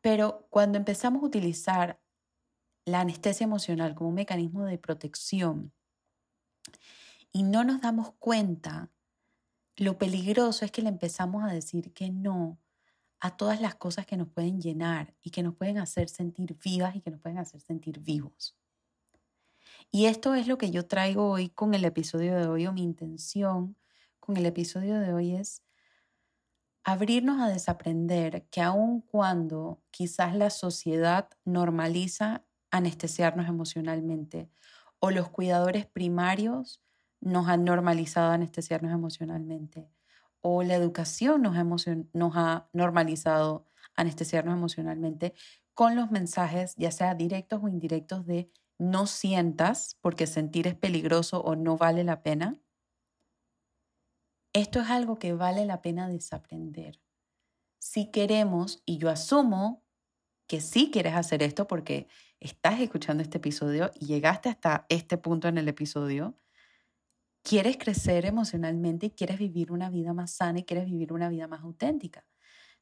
Pero 0.00 0.46
cuando 0.48 0.78
empezamos 0.78 1.22
a 1.22 1.26
utilizar 1.26 2.00
la 2.86 3.00
anestesia 3.00 3.44
emocional 3.44 3.94
como 3.94 4.10
un 4.10 4.14
mecanismo 4.14 4.64
de 4.64 4.78
protección 4.78 5.72
y 7.32 7.42
no 7.42 7.64
nos 7.64 7.82
damos 7.82 8.12
cuenta, 8.18 8.90
lo 9.76 9.98
peligroso 9.98 10.64
es 10.64 10.70
que 10.70 10.80
le 10.80 10.88
empezamos 10.88 11.44
a 11.44 11.52
decir 11.52 11.92
que 11.92 12.10
no 12.10 12.58
a 13.24 13.38
todas 13.38 13.58
las 13.58 13.74
cosas 13.74 14.04
que 14.04 14.18
nos 14.18 14.28
pueden 14.28 14.60
llenar 14.60 15.14
y 15.22 15.30
que 15.30 15.42
nos 15.42 15.54
pueden 15.54 15.78
hacer 15.78 16.10
sentir 16.10 16.58
vivas 16.62 16.94
y 16.94 17.00
que 17.00 17.10
nos 17.10 17.22
pueden 17.22 17.38
hacer 17.38 17.58
sentir 17.62 17.98
vivos. 18.00 18.54
Y 19.90 20.04
esto 20.04 20.34
es 20.34 20.46
lo 20.46 20.58
que 20.58 20.70
yo 20.70 20.86
traigo 20.86 21.30
hoy 21.30 21.48
con 21.48 21.72
el 21.72 21.86
episodio 21.86 22.36
de 22.36 22.46
hoy 22.46 22.66
o 22.66 22.74
mi 22.74 22.82
intención 22.82 23.78
con 24.20 24.36
el 24.36 24.44
episodio 24.44 25.00
de 25.00 25.14
hoy 25.14 25.36
es 25.36 25.62
abrirnos 26.84 27.40
a 27.40 27.48
desaprender 27.48 28.46
que 28.50 28.60
aun 28.60 29.00
cuando 29.00 29.80
quizás 29.90 30.36
la 30.36 30.50
sociedad 30.50 31.30
normaliza 31.46 32.44
anestesiarnos 32.70 33.48
emocionalmente 33.48 34.50
o 34.98 35.10
los 35.10 35.30
cuidadores 35.30 35.86
primarios 35.86 36.82
nos 37.22 37.48
han 37.48 37.64
normalizado 37.64 38.32
anestesiarnos 38.32 38.92
emocionalmente 38.92 39.93
o 40.46 40.62
la 40.62 40.74
educación 40.74 41.40
nos 41.40 41.56
ha, 41.56 41.64
nos 42.12 42.36
ha 42.36 42.68
normalizado 42.74 43.64
anestesiarnos 43.96 44.54
emocionalmente 44.54 45.32
con 45.72 45.96
los 45.96 46.10
mensajes, 46.10 46.76
ya 46.76 46.90
sea 46.90 47.14
directos 47.14 47.60
o 47.62 47.68
indirectos, 47.68 48.26
de 48.26 48.52
no 48.78 49.06
sientas 49.06 49.96
porque 50.02 50.26
sentir 50.26 50.66
es 50.66 50.74
peligroso 50.74 51.40
o 51.40 51.56
no 51.56 51.78
vale 51.78 52.04
la 52.04 52.22
pena. 52.22 52.60
Esto 54.52 54.80
es 54.80 54.90
algo 54.90 55.18
que 55.18 55.32
vale 55.32 55.64
la 55.64 55.80
pena 55.80 56.10
desaprender. 56.10 57.00
Si 57.78 58.10
queremos, 58.10 58.82
y 58.84 58.98
yo 58.98 59.08
asumo 59.08 59.82
que 60.46 60.60
sí 60.60 60.90
quieres 60.90 61.14
hacer 61.14 61.42
esto 61.42 61.66
porque 61.66 62.06
estás 62.38 62.80
escuchando 62.80 63.22
este 63.22 63.38
episodio 63.38 63.90
y 63.94 64.04
llegaste 64.04 64.50
hasta 64.50 64.84
este 64.90 65.16
punto 65.16 65.48
en 65.48 65.56
el 65.56 65.68
episodio, 65.68 66.38
quieres 67.44 67.76
crecer 67.76 68.26
emocionalmente 68.26 69.06
y 69.06 69.10
quieres 69.10 69.38
vivir 69.38 69.70
una 69.70 69.90
vida 69.90 70.12
más 70.12 70.32
sana 70.32 70.58
y 70.58 70.64
quieres 70.64 70.86
vivir 70.86 71.12
una 71.12 71.28
vida 71.28 71.46
más 71.46 71.62
auténtica. 71.62 72.26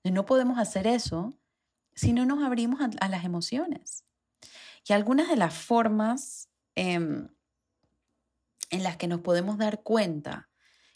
No 0.04 0.24
podemos 0.24 0.58
hacer 0.58 0.86
eso 0.86 1.34
si 1.94 2.12
no 2.12 2.24
nos 2.24 2.42
abrimos 2.42 2.80
a, 2.80 3.08
las 3.08 3.24
emociones. 3.24 4.04
Y 4.88 4.94
algunas 4.94 5.28
de 5.28 5.36
las 5.36 5.52
formas 5.52 6.48
em, 6.74 7.28
en 8.70 8.82
las 8.82 8.96
que 8.96 9.08
nos 9.08 9.20
podemos 9.20 9.58
dar 9.58 9.82
cuenta 9.82 10.48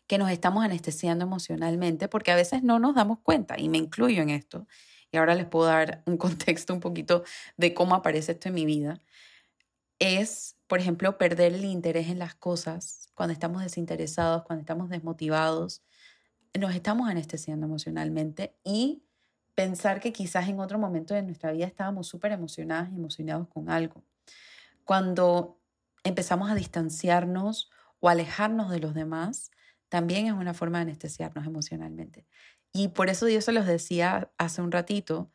que 0.06 0.18
nos 0.18 0.30
estamos 0.30 0.64
anestesiando 0.64 1.24
emocionalmente, 1.24 2.08
porque 2.08 2.30
a 2.30 2.36
veces 2.36 2.62
no 2.62 2.78
nos 2.78 2.94
damos 2.94 3.18
cuenta, 3.20 3.58
y 3.58 3.68
me 3.68 3.78
incluyo 3.78 4.22
en 4.22 4.30
esto, 4.30 4.66
y 5.10 5.16
ahora 5.16 5.34
les 5.34 5.46
puedo 5.46 5.66
dar 5.66 6.02
un 6.06 6.16
contexto 6.18 6.72
un 6.72 6.80
poquito 6.80 7.24
de 7.56 7.74
cómo 7.74 7.94
aparece 7.96 8.32
esto 8.32 8.48
en 8.48 8.54
mi 8.54 8.64
vida, 8.64 9.00
es, 10.06 10.56
por 10.66 10.78
ejemplo, 10.80 11.18
perder 11.18 11.54
el 11.54 11.64
interés 11.64 12.08
en 12.08 12.18
las 12.18 12.34
cosas 12.34 13.08
cuando 13.14 13.32
estamos 13.32 13.62
desinteresados, 13.62 14.42
cuando 14.44 14.60
estamos 14.60 14.88
desmotivados, 14.90 15.82
nos 16.58 16.74
estamos 16.74 17.08
anestesiando 17.08 17.66
emocionalmente 17.66 18.56
y 18.64 19.02
pensar 19.54 20.00
que 20.00 20.12
quizás 20.12 20.48
en 20.48 20.60
otro 20.60 20.78
momento 20.78 21.14
de 21.14 21.22
nuestra 21.22 21.52
vida 21.52 21.66
estábamos 21.66 22.06
súper 22.06 22.32
emocionadas 22.32 22.90
y 22.92 22.96
emocionados 22.96 23.48
con 23.48 23.70
algo. 23.70 24.04
Cuando 24.84 25.58
empezamos 26.04 26.50
a 26.50 26.54
distanciarnos 26.54 27.70
o 28.00 28.08
alejarnos 28.08 28.70
de 28.70 28.80
los 28.80 28.94
demás, 28.94 29.50
también 29.88 30.26
es 30.26 30.32
una 30.32 30.54
forma 30.54 30.78
de 30.78 30.82
anestesiarnos 30.82 31.46
emocionalmente. 31.46 32.26
Y 32.72 32.88
por 32.88 33.08
eso 33.08 33.28
yo 33.28 33.40
se 33.40 33.52
los 33.52 33.66
decía 33.66 34.30
hace 34.36 34.60
un 34.60 34.72
ratito, 34.72 35.30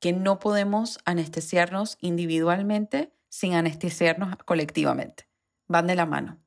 que 0.00 0.12
no 0.12 0.40
podemos 0.40 0.98
anestesiarnos 1.04 1.96
individualmente 2.00 3.14
sin 3.32 3.54
anestesiarnos 3.54 4.36
colectivamente. 4.44 5.26
Van 5.66 5.86
de 5.86 5.94
la 5.94 6.04
mano. 6.04 6.38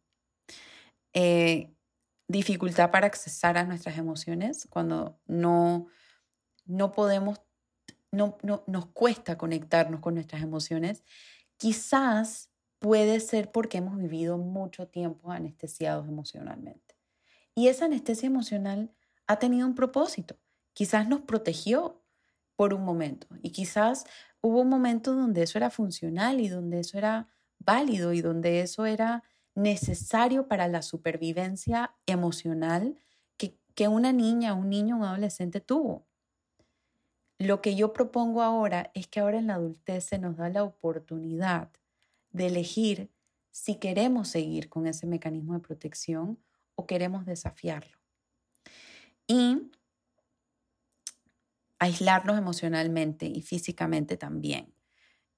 Eh, 1.13 1.73
dificultad 2.27 2.91
para 2.91 3.07
accesar 3.07 3.57
a 3.57 3.63
nuestras 3.63 3.97
emociones 3.97 4.67
cuando 4.69 5.19
no, 5.25 5.87
no 6.65 6.91
podemos, 6.91 7.41
no, 8.11 8.37
no, 8.43 8.63
nos 8.67 8.85
cuesta 8.85 9.35
conectarnos 9.35 9.99
con 9.99 10.13
nuestras 10.13 10.43
emociones. 10.43 11.03
Quizás 11.57 12.51
puede 12.77 13.19
ser 13.19 13.51
porque 13.51 13.79
hemos 13.79 13.97
vivido 13.97 14.37
mucho 14.37 14.87
tiempo 14.87 15.31
anestesiados 15.31 16.07
emocionalmente. 16.07 16.95
Y 17.55 17.69
esa 17.69 17.85
anestesia 17.85 18.27
emocional 18.27 18.93
ha 19.25 19.39
tenido 19.39 19.65
un 19.65 19.73
propósito. 19.73 20.37
Quizás 20.73 21.07
nos 21.07 21.21
protegió 21.21 22.05
por 22.55 22.75
un 22.75 22.85
momento. 22.85 23.25
Y 23.41 23.49
quizás 23.49 24.05
hubo 24.45 24.61
un 24.61 24.69
momento 24.69 25.15
donde 25.15 25.41
eso 25.41 25.57
era 25.57 25.71
funcional 25.71 26.39
y 26.39 26.49
donde 26.49 26.79
eso 26.79 26.99
era 26.99 27.27
válido 27.57 28.13
y 28.13 28.21
donde 28.21 28.61
eso 28.61 28.85
era 28.85 29.23
necesario 29.55 30.47
para 30.47 30.67
la 30.67 30.83
supervivencia 30.83 31.95
emocional 32.05 32.95
que, 33.37 33.57
que 33.73 33.87
una 33.87 34.13
niña, 34.13 34.53
un 34.53 34.69
niño, 34.69 34.97
un 34.97 35.03
adolescente 35.03 35.61
tuvo. 35.61 36.05
Lo 37.39 37.59
que 37.61 37.75
yo 37.75 37.91
propongo 37.91 38.43
ahora 38.43 38.91
es 38.93 39.07
que 39.07 39.19
ahora 39.19 39.39
en 39.39 39.47
la 39.47 39.55
adultez 39.55 40.05
se 40.05 40.19
nos 40.19 40.37
da 40.37 40.49
la 40.49 40.63
oportunidad 40.63 41.71
de 42.29 42.45
elegir 42.45 43.09
si 43.49 43.75
queremos 43.75 44.27
seguir 44.27 44.69
con 44.69 44.85
ese 44.85 45.07
mecanismo 45.07 45.53
de 45.53 45.61
protección 45.61 46.37
o 46.75 46.85
queremos 46.85 47.25
desafiarlo. 47.25 47.97
Y 49.27 49.71
aislarnos 51.79 52.37
emocionalmente 52.37 53.25
y 53.25 53.41
físicamente 53.41 54.17
también. 54.17 54.73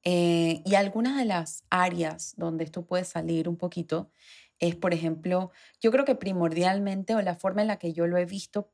Eh, 0.03 0.61
y 0.65 0.75
algunas 0.75 1.17
de 1.17 1.25
las 1.25 1.63
áreas 1.69 2.33
donde 2.37 2.63
esto 2.63 2.85
puede 2.85 3.03
salir 3.03 3.49
un 3.49 3.57
poquito 3.57 4.11
es, 4.59 4.75
por 4.75 4.93
ejemplo, 4.93 5.51
yo 5.81 5.91
creo 5.91 6.05
que 6.05 6.15
primordialmente 6.15 7.15
o 7.15 7.21
la 7.21 7.35
forma 7.35 7.61
en 7.61 7.67
la 7.67 7.77
que 7.77 7.93
yo 7.93 8.07
lo 8.07 8.17
he 8.17 8.25
visto 8.25 8.71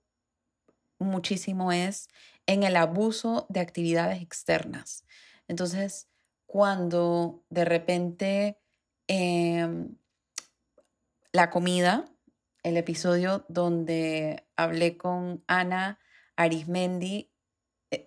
muchísimo 0.99 1.71
es 1.71 2.08
en 2.45 2.63
el 2.63 2.76
abuso 2.76 3.45
de 3.49 3.60
actividades 3.60 4.21
externas. 4.21 5.06
Entonces, 5.47 6.08
cuando 6.45 7.43
de 7.49 7.65
repente 7.65 8.60
em, 9.08 9.97
la 11.32 11.49
comida, 11.49 12.06
el 12.63 12.78
episodio 12.78 13.45
donde 13.49 14.45
hablé 14.56 14.97
con 14.97 15.43
Ana 15.47 15.99
Arismendi, 16.36 17.33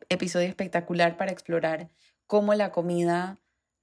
episodio 0.09 0.49
espectacular 0.49 1.17
para 1.17 1.33
explorar 1.33 1.91
cómo 2.27 2.55
la 2.55 2.73
comida 2.73 3.39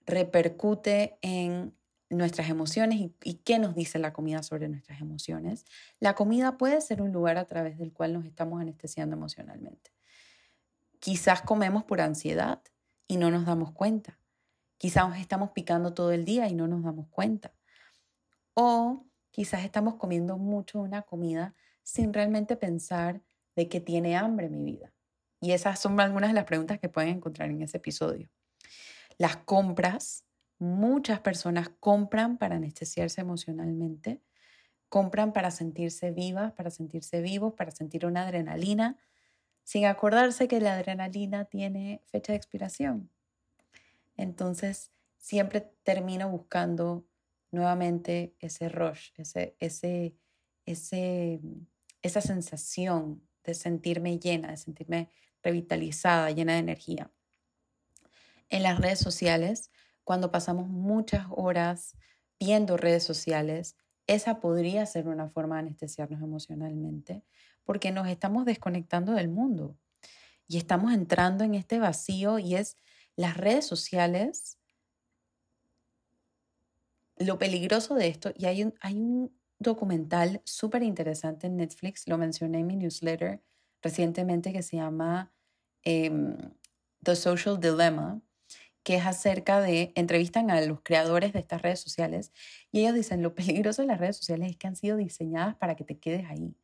repercute 0.06 1.18
en 1.22 1.74
nuestras 2.10 2.50
emociones 2.50 3.12
y, 3.24 3.34
qué 3.44 3.60
nos 3.60 3.76
dice 3.76 4.00
la 4.00 4.14
comida 4.14 4.44
sobre 4.44 4.70
nuestras 4.70 5.02
emociones. 5.02 5.66
La 6.00 6.16
comida 6.16 6.58
puede 6.58 6.82
ser 6.82 7.02
un 7.02 7.12
lugar 7.12 7.38
a 7.38 7.46
través 7.46 7.78
del 7.78 7.92
cual 7.92 8.14
nos 8.14 8.26
estamos 8.26 8.62
anestesiando 8.62 9.16
emocionalmente. 9.16 9.92
Quizás 11.00 11.42
comemos 11.42 11.84
por 11.84 12.02
ansiedad 12.02 12.62
y 13.08 13.18
no 13.18 13.32
nos 13.32 13.46
damos 13.46 13.72
cuenta. 13.72 14.20
Quizás 14.78 15.20
estamos 15.20 15.52
picando 15.52 15.94
todo 15.94 16.12
el 16.12 16.26
día 16.26 16.48
y 16.48 16.54
no 16.54 16.68
nos 16.68 16.84
damos 16.84 17.08
cuenta. 17.08 17.54
O 18.54 19.06
quizás 19.32 19.64
estamos 19.64 19.96
comiendo 19.96 20.38
mucho 20.38 20.80
una 20.80 21.02
comida 21.02 21.56
sin 21.82 22.14
realmente 22.14 22.56
pensar 22.56 23.22
de 23.56 23.68
que 23.68 23.80
tiene 23.80 24.16
hambre 24.16 24.50
mi 24.50 24.64
vida. 24.64 24.93
Y 25.44 25.52
esas 25.52 25.78
son 25.78 26.00
algunas 26.00 26.30
de 26.30 26.36
las 26.36 26.46
preguntas 26.46 26.80
que 26.80 26.88
pueden 26.88 27.18
encontrar 27.18 27.50
en 27.50 27.62
ese 27.62 27.76
episodio. 27.76 28.30
Las 29.18 29.36
compras, 29.36 30.24
muchas 30.58 31.20
personas 31.20 31.68
compran 31.82 32.38
para 32.38 32.56
anestesiarse 32.56 33.20
emocionalmente, 33.20 34.22
compran 34.88 35.34
para 35.34 35.52
sentirse 35.52 36.12
vivas, 36.12 36.54
para 36.54 36.70
sentirse 36.70 37.22
vivos, 37.22 37.56
para 37.56 37.72
sentir 37.72 38.06
una 38.06 38.24
adrenalina, 38.24 38.98
sin 39.66 39.86
acordarse 39.86 40.48
que 40.48 40.62
la 40.62 40.76
adrenalina 40.76 41.44
tiene 41.44 42.02
fecha 42.06 42.32
de 42.32 42.38
expiración. 42.38 43.10
Entonces, 44.16 44.94
siempre 45.18 45.60
termino 45.84 46.30
buscando 46.30 47.06
nuevamente 47.52 48.34
ese 48.40 48.70
rush, 48.70 49.10
ese, 49.18 49.58
ese, 49.60 50.16
ese, 50.66 51.42
esa 52.02 52.22
sensación 52.22 53.28
de 53.44 53.54
sentirme 53.56 54.20
llena, 54.20 54.52
de 54.52 54.58
sentirme 54.58 55.10
revitalizada, 55.44 56.32
llena 56.32 56.54
de 56.54 56.60
energía. 56.60 57.12
En 58.50 58.64
las 58.64 58.80
redes 58.80 59.00
sociales, 59.00 59.72
cuando 60.04 60.32
pasamos 60.32 60.68
muchas 60.68 61.28
horas 61.30 61.98
viendo 62.40 62.78
redes 62.78 63.04
sociales, 63.04 63.76
esa 64.08 64.40
podría 64.40 64.86
ser 64.86 65.08
una 65.08 65.30
forma 65.30 65.56
de 65.56 65.68
anestesiarnos 65.68 66.22
emocionalmente, 66.22 67.24
porque 67.64 67.92
nos 67.92 68.08
estamos 68.08 68.46
desconectando 68.46 69.14
del 69.14 69.30
mundo 69.30 69.78
y 70.48 70.58
estamos 70.58 70.94
entrando 70.94 71.44
en 71.44 71.56
este 71.56 71.80
vacío 71.80 72.38
y 72.40 72.56
es 72.56 72.76
las 73.16 73.38
redes 73.38 73.66
sociales, 73.66 74.58
lo 77.18 77.38
peligroso 77.38 77.96
de 77.96 78.08
esto, 78.08 78.34
y 78.36 78.46
hay 78.46 78.64
un, 78.64 78.74
hay 78.82 78.96
un 78.96 79.40
documental 79.60 80.42
súper 80.44 80.84
interesante 80.84 81.48
en 81.48 81.58
Netflix, 81.58 82.08
lo 82.08 82.18
mencioné 82.18 82.60
en 82.60 82.68
mi 82.68 82.76
newsletter 82.76 83.42
recientemente, 83.84 84.52
que 84.52 84.64
se 84.64 84.78
llama 84.78 85.32
em, 85.84 86.36
The 87.04 87.16
Social 87.16 87.60
Dilemma, 87.60 88.22
que 88.84 88.96
es 88.96 89.06
acerca 89.06 89.62
de, 89.62 89.94
entrevistan 89.96 90.50
a 90.50 90.60
los 90.62 90.82
creadores 90.82 91.34
de 91.34 91.40
estas 91.40 91.62
redes 91.62 91.80
sociales 91.80 92.32
y 92.72 92.82
ellos 92.82 92.96
dicen, 92.96 93.22
lo 93.22 93.36
peligroso 93.36 93.82
de 93.82 93.88
las 93.90 94.00
redes 94.00 94.18
sociales 94.18 94.52
es 94.52 94.58
que 94.58 94.68
han 94.68 94.76
sido 94.76 94.98
diseñadas 94.98 95.56
para 95.56 95.76
que 95.76 95.84
te 95.84 96.00
quedes 96.00 96.26
ahí. 96.30 96.56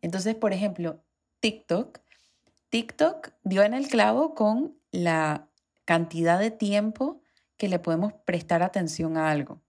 Entonces, 0.00 0.34
por 0.34 0.52
ejemplo, 0.52 1.02
TikTok, 1.40 2.00
TikTok 2.70 3.30
dio 3.42 3.62
en 3.62 3.74
el 3.74 3.88
clavo 3.88 4.34
con 4.34 4.76
la 4.90 5.48
cantidad 5.84 6.38
de 6.38 6.50
tiempo 6.50 7.20
que 7.56 7.68
le 7.68 7.78
podemos 7.78 8.12
prestar 8.24 8.62
atención 8.62 9.16
a 9.16 9.30
algo. 9.30 9.62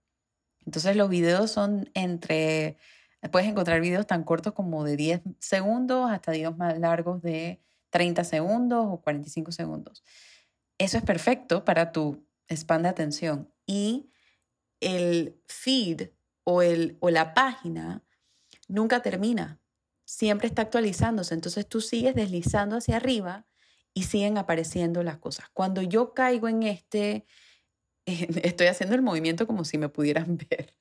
Entonces 0.64 0.96
los 0.96 1.08
videos 1.08 1.50
son 1.52 1.90
entre, 1.94 2.76
puedes 3.30 3.48
encontrar 3.48 3.80
videos 3.80 4.06
tan 4.06 4.24
cortos 4.24 4.52
como 4.52 4.84
de 4.84 4.96
10 4.96 5.22
segundos 5.38 6.10
hasta 6.10 6.32
videos 6.32 6.56
más 6.56 6.78
largos 6.78 7.22
de 7.22 7.60
30 7.90 8.24
segundos 8.24 8.86
o 8.88 9.00
45 9.00 9.52
segundos. 9.52 10.04
Eso 10.78 10.98
es 10.98 11.04
perfecto 11.04 11.64
para 11.64 11.92
tu 11.92 12.26
span 12.50 12.82
de 12.82 12.88
atención. 12.88 13.52
Y 13.66 14.10
el 14.80 15.40
feed 15.46 16.10
o, 16.44 16.62
el, 16.62 16.96
o 17.00 17.10
la 17.10 17.34
página 17.34 18.04
nunca 18.68 19.00
termina, 19.00 19.60
siempre 20.04 20.46
está 20.46 20.62
actualizándose. 20.62 21.34
Entonces 21.34 21.68
tú 21.68 21.80
sigues 21.80 22.14
deslizando 22.14 22.76
hacia 22.76 22.96
arriba 22.96 23.46
y 23.94 24.04
siguen 24.04 24.38
apareciendo 24.38 25.02
las 25.02 25.18
cosas. 25.18 25.48
Cuando 25.52 25.82
yo 25.82 26.12
caigo 26.12 26.48
en 26.48 26.62
este, 26.64 27.24
estoy 28.42 28.68
haciendo 28.68 28.94
el 28.94 29.02
movimiento 29.02 29.46
como 29.46 29.64
si 29.64 29.78
me 29.78 29.88
pudieran 29.88 30.36
ver, 30.50 30.74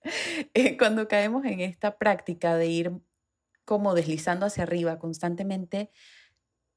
eh, 0.54 0.78
cuando 0.78 1.08
caemos 1.08 1.46
en 1.46 1.60
esta 1.60 1.98
práctica 1.98 2.56
de 2.56 2.68
ir 2.68 2.92
como 3.66 3.96
deslizando 3.96 4.46
hacia 4.46 4.64
arriba 4.64 5.00
constantemente 5.00 5.90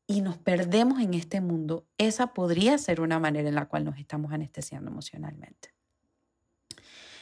y 0.06 0.22
nos 0.22 0.38
perdemos 0.38 1.00
en 1.02 1.12
este 1.12 1.42
mundo, 1.42 1.86
esa 1.98 2.32
podría 2.32 2.78
ser 2.78 3.02
una 3.02 3.18
manera 3.18 3.48
en 3.48 3.54
la 3.54 3.66
cual 3.66 3.84
nos 3.84 3.98
estamos 3.98 4.32
anestesiando 4.32 4.90
emocionalmente. 4.90 5.74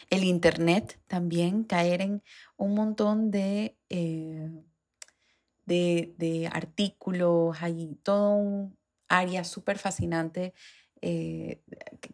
El 0.09 0.23
Internet 0.23 1.01
también, 1.09 1.65
caer 1.65 2.01
en 2.01 2.23
un 2.57 2.75
montón 2.77 3.33
de, 3.33 3.77
eh, 3.89 4.53
de, 5.65 6.15
de, 6.17 6.47
artículos, 6.47 7.61
hay 7.61 7.99
todo 8.05 8.37
un, 8.37 8.77
área 9.09 9.45
súper 9.45 9.79
fascinante 9.79 10.55
eh, 11.03 11.63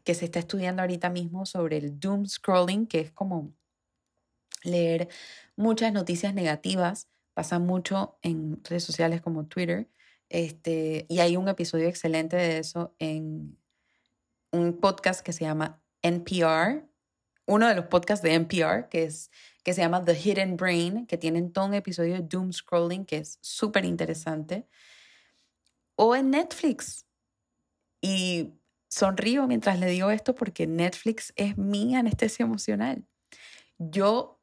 que 0.04 0.14
se 0.14 0.24
está 0.24 0.38
estudiando 0.38 0.82
ahorita 0.82 1.10
mismo 1.10 1.46
sobre 1.46 1.78
el 1.78 1.98
doom 1.98 2.26
scrolling, 2.26 2.86
que 2.86 3.00
es 3.00 3.12
como 3.12 3.54
leer 4.64 5.08
muchas 5.56 5.92
noticias 5.92 6.34
negativas. 6.34 7.08
Pasa 7.34 7.58
mucho 7.58 8.18
en 8.22 8.62
redes 8.64 8.84
sociales 8.84 9.22
como 9.22 9.46
Twitter. 9.46 9.88
Este, 10.28 11.06
y 11.08 11.20
hay 11.20 11.36
un 11.36 11.48
episodio 11.48 11.88
excelente 11.88 12.36
de 12.36 12.58
eso 12.58 12.94
en 12.98 13.58
un 14.50 14.78
podcast 14.80 15.20
que 15.20 15.32
se 15.32 15.44
llama 15.44 15.82
NPR, 16.02 16.86
uno 17.46 17.68
de 17.68 17.74
los 17.74 17.86
podcasts 17.86 18.22
de 18.22 18.34
NPR, 18.34 18.88
que, 18.88 19.04
es, 19.04 19.30
que 19.62 19.74
se 19.74 19.80
llama 19.80 20.04
The 20.04 20.14
Hidden 20.14 20.56
Brain, 20.56 21.06
que 21.06 21.18
tienen 21.18 21.52
todo 21.52 21.66
un 21.66 21.74
episodio 21.74 22.14
de 22.14 22.22
Doom 22.22 22.52
Scrolling 22.52 23.04
que 23.04 23.18
es 23.18 23.38
súper 23.40 23.84
interesante 23.84 24.66
o 25.96 26.16
en 26.16 26.30
Netflix. 26.30 27.06
Y 28.00 28.54
sonrío 28.92 29.46
mientras 29.46 29.78
le 29.80 29.86
digo 29.86 30.10
esto 30.10 30.34
porque 30.34 30.66
Netflix 30.66 31.32
es 31.36 31.56
mi 31.56 31.96
anestesia 31.96 32.44
emocional. 32.44 33.06
Yo 33.78 34.38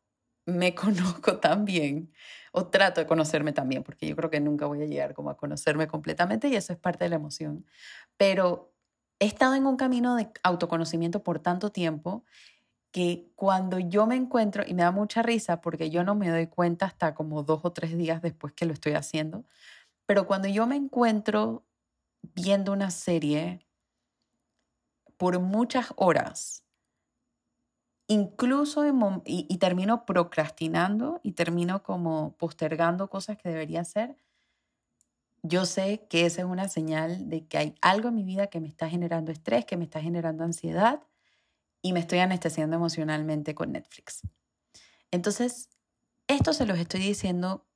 me 0.46 0.74
conozco 0.76 1.38
tan 1.40 1.66
bien, 1.66 2.12
o 2.52 2.66
trato 2.68 3.00
de 3.00 3.06
conocerme 3.06 3.54
también, 3.54 3.84
porque 3.84 4.08
yo 4.08 4.16
creo 4.16 4.32
que 4.32 4.40
nunca 4.40 4.66
voy 4.66 4.82
a 4.82 4.86
llegar 4.86 5.14
como 5.14 5.30
a 5.30 5.38
conocerme 5.38 5.88
completamente 5.88 6.48
y 6.48 6.56
eso 6.56 6.74
es 6.74 6.80
parte 6.80 7.04
de 7.04 7.10
la 7.10 7.18
emoción. 7.18 7.66
Pero 8.18 8.74
he 9.20 9.28
estado 9.28 9.54
en 9.54 9.68
un 9.68 9.78
camino 9.78 10.16
de 10.16 10.30
autoconocimiento 10.42 11.24
por 11.24 11.40
tanto 11.40 11.72
tiempo 11.72 12.26
que 12.92 13.32
cuando 13.36 13.78
yo 13.78 14.08
me 14.08 14.16
encuentro, 14.16 14.64
y 14.66 14.74
me 14.74 14.82
da 14.82 14.92
mucha 14.92 15.22
risa 15.22 15.62
porque 15.62 15.92
yo 15.92 16.04
no 16.04 16.16
me 16.16 16.30
doy 16.30 16.48
cuenta 16.48 16.88
hasta 16.88 17.14
como 17.14 17.44
dos 17.44 17.60
o 17.64 17.72
tres 17.72 17.96
días 17.96 18.24
después 18.24 18.54
que 18.54 18.66
lo 18.66 18.74
estoy 18.74 18.94
haciendo, 18.94 19.46
pero 20.08 20.26
cuando 20.26 20.48
yo 20.48 20.66
me 20.66 20.76
encuentro 20.76 21.68
viendo 22.34 22.74
una 22.74 22.90
serie 22.90 23.68
por 25.19 25.38
muchas 25.41 25.91
horas, 25.97 26.63
incluso 28.08 28.86
y, 29.25 29.58
termino 29.58 30.05
procrastinando 30.05 31.19
y 31.23 31.34
termino 31.34 31.84
como 31.84 32.38
postergando 32.38 33.10
cosas 33.10 33.38
que 33.38 33.49
debería 33.49 33.82
hacer, 33.82 34.15
yo 35.43 35.65
sé 35.65 36.08
que 36.10 36.25
esa 36.25 36.43
es 36.43 36.47
una 36.47 36.69
señal 36.69 37.27
de 37.27 37.45
que 37.45 37.58
hay 37.58 37.75
algo 37.82 38.08
en 38.08 38.15
mi 38.15 38.23
vida 38.23 38.47
que 38.47 38.62
me 38.62 38.69
está 38.69 38.89
generando 38.89 39.34
estrés, 39.34 39.65
que 39.65 39.75
me 39.75 39.84
está 39.84 39.99
generando 39.99 40.45
ansiedad 40.45 41.03
y 41.82 41.91
me 41.91 41.99
estoy 41.99 42.19
anestesiando 42.19 42.77
emocionalmente 42.77 43.53
con 43.53 43.73
Netflix. 43.73 44.21
Entonces, 45.12 45.67
esto 46.29 46.53
se 46.53 46.65
los 46.65 46.79
estoy 46.79 47.01
diciendo 47.01 47.67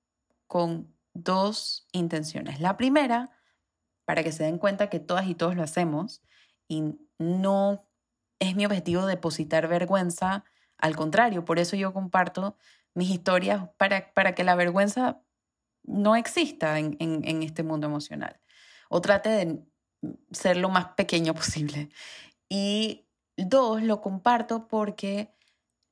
con 0.47 0.95
dos 1.13 1.87
intenciones. 1.91 2.61
La 2.61 2.77
primera, 2.77 3.31
para 4.05 4.23
que 4.23 4.31
se 4.31 4.45
den 4.45 4.59
cuenta 4.59 4.89
que 4.89 5.01
todas 5.01 5.27
y 5.27 5.35
todos 5.35 5.57
lo 5.57 5.63
hacemos 5.63 6.21
y 6.69 6.95
no 7.23 7.87
es 8.39 8.55
mi 8.55 8.65
objetivo 8.65 9.05
depositar 9.05 9.67
vergüenza, 9.67 10.43
al 10.77 10.95
contrario, 10.95 11.45
por 11.45 11.59
eso 11.59 11.75
yo 11.75 11.93
comparto 11.93 12.57
mis 12.93 13.09
historias 13.09 13.69
para, 13.77 14.13
para 14.13 14.35
que 14.35 14.43
la 14.43 14.55
vergüenza 14.55 15.21
no 15.83 16.15
exista 16.15 16.79
en, 16.79 16.97
en, 16.99 17.43
este 17.43 17.63
mundo 17.63 17.87
emocional. 17.87 18.39
o 18.89 19.01
trate 19.01 19.29
de 19.29 19.63
ser 20.31 20.57
lo 20.57 20.69
más 20.69 20.87
pequeño 20.95 21.33
posible. 21.35 21.89
Y 22.49 23.07
dos, 23.37 23.81
lo 23.81 24.01
comparto 24.01 24.67
porque 24.67 25.33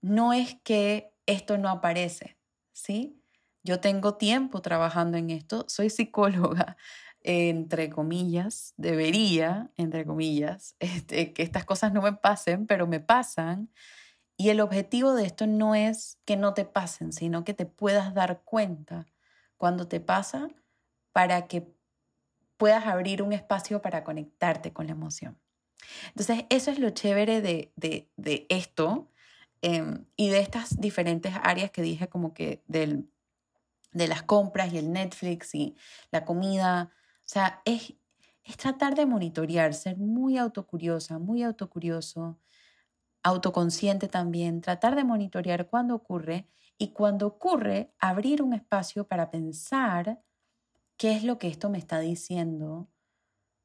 no 0.02 0.34
es 0.34 0.56
que 0.64 1.14
esto 1.26 1.58
no 1.58 1.70
aparece, 1.70 2.38
¿sí? 2.74 3.22
Yo 3.64 3.80
tengo 3.80 4.16
tiempo 4.16 4.62
trabajando 4.62 5.18
en 5.18 5.30
esto, 5.30 5.66
soy 5.68 5.90
psicóloga, 5.90 6.78
entre 7.24 7.90
comillas, 7.90 8.74
debería, 8.78 9.72
entre 9.78 10.06
comillas, 10.06 10.76
este, 10.80 11.34
que 11.34 11.44
estas 11.44 11.66
cosas 11.66 11.94
no 11.94 12.02
me 12.02 12.14
pasen, 12.14 12.68
pero 12.68 12.88
me 12.88 13.00
pasan. 13.00 13.70
Y 14.38 14.50
el 14.50 14.60
objetivo 14.60 15.14
de 15.14 15.26
esto 15.26 15.46
no 15.46 15.76
es 15.76 16.18
que 16.26 16.36
no 16.36 16.54
te 16.54 16.66
pasen, 16.66 17.14
sino 17.14 17.44
que 17.44 17.54
te 17.54 17.66
puedas 17.66 18.14
dar 18.14 18.42
cuenta 18.44 19.06
cuando 19.58 19.88
te 19.88 20.00
pasa 20.00 20.50
para 21.12 21.48
que 21.48 21.72
puedas 22.58 22.86
abrir 22.86 23.22
un 23.22 23.34
espacio 23.34 23.82
para 23.82 24.04
conectarte 24.04 24.74
con 24.74 24.88
la 24.88 24.94
emoción. 24.94 25.40
Entonces, 26.08 26.46
eso 26.50 26.72
es 26.72 26.80
lo 26.80 26.90
chévere 26.92 27.42
de, 27.42 27.72
de, 27.76 28.46
esto 28.50 29.10
em, 29.62 30.06
y 30.16 30.30
de 30.30 30.40
estas 30.40 30.80
diferentes 30.80 31.34
áreas 31.44 31.72
que 31.72 31.82
dije, 31.82 32.08
como 32.08 32.34
que 32.34 32.64
del, 32.68 33.10
de 33.92 34.08
las 34.08 34.24
compras 34.24 34.74
y 34.74 34.78
el 34.78 34.92
Netflix 34.92 35.54
y 35.56 35.76
la 36.12 36.26
comida. 36.26 36.92
O 37.32 37.34
sea, 37.34 37.62
es, 37.64 37.94
es 38.44 38.58
tratar 38.58 38.94
de 38.94 39.06
monitorear, 39.06 39.74
ser 39.74 39.98
muy 39.98 40.38
autocuriosa, 40.38 41.18
muy 41.18 41.44
autocurioso, 41.44 42.38
autoconsciente 43.24 44.10
también, 44.10 44.60
tratar 44.60 44.98
de 44.98 45.06
monitorear 45.06 45.70
cuando 45.70 45.96
ocurre 45.96 46.50
y 46.78 46.90
cuando 46.90 47.28
ocurre, 47.28 47.94
abrir 48.00 48.42
un 48.42 48.52
espacio 48.52 49.08
para 49.08 49.32
pensar 49.32 50.22
qué 50.98 51.16
es 51.16 51.24
lo 51.24 51.38
que 51.38 51.48
esto 51.48 51.70
me 51.70 51.78
está 51.78 52.02
diciendo 52.02 52.90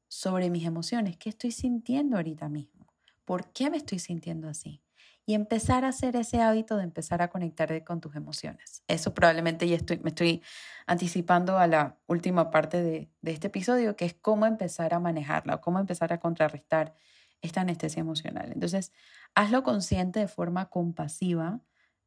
sobre 0.07 0.49
mis 0.49 0.65
emociones, 0.65 1.17
qué 1.17 1.27
estoy 1.27 1.51
sintiendo 1.51 2.15
ahorita 2.15 2.47
mismo, 2.47 2.87
por 3.25 3.51
qué 3.51 3.69
me 3.69 3.75
estoy 3.75 3.99
sintiendo 3.99 4.47
así. 4.47 4.81
Y 5.29 5.33
empezar 5.33 5.83
a 5.83 5.89
hacer 5.89 6.15
ese 6.15 6.41
hábito 6.41 6.77
de 6.77 6.83
empezar 6.83 7.21
a 7.21 7.27
conectar 7.27 7.83
con 7.83 7.99
tus 7.99 8.15
emociones. 8.15 8.81
Eso 8.87 9.13
probablemente 9.13 9.67
ya 9.67 9.75
estoy, 9.75 9.99
me 9.99 10.09
estoy 10.09 10.41
anticipando 10.85 11.57
a 11.57 11.67
la 11.67 11.97
última 12.07 12.49
parte 12.49 12.81
de, 12.81 13.11
de 13.21 13.31
este 13.33 13.47
episodio, 13.47 13.97
que 13.97 14.05
es 14.05 14.13
cómo 14.13 14.45
empezar 14.45 14.93
a 14.93 14.99
manejarla 14.99 15.55
o 15.55 15.61
cómo 15.61 15.79
empezar 15.79 16.13
a 16.13 16.21
contrarrestar 16.21 16.95
esta 17.41 17.61
anestesia 17.61 17.99
emocional. 17.99 18.51
Entonces, 18.53 18.93
hazlo 19.35 19.63
consciente 19.63 20.21
de 20.21 20.27
forma 20.29 20.69
compasiva, 20.69 21.59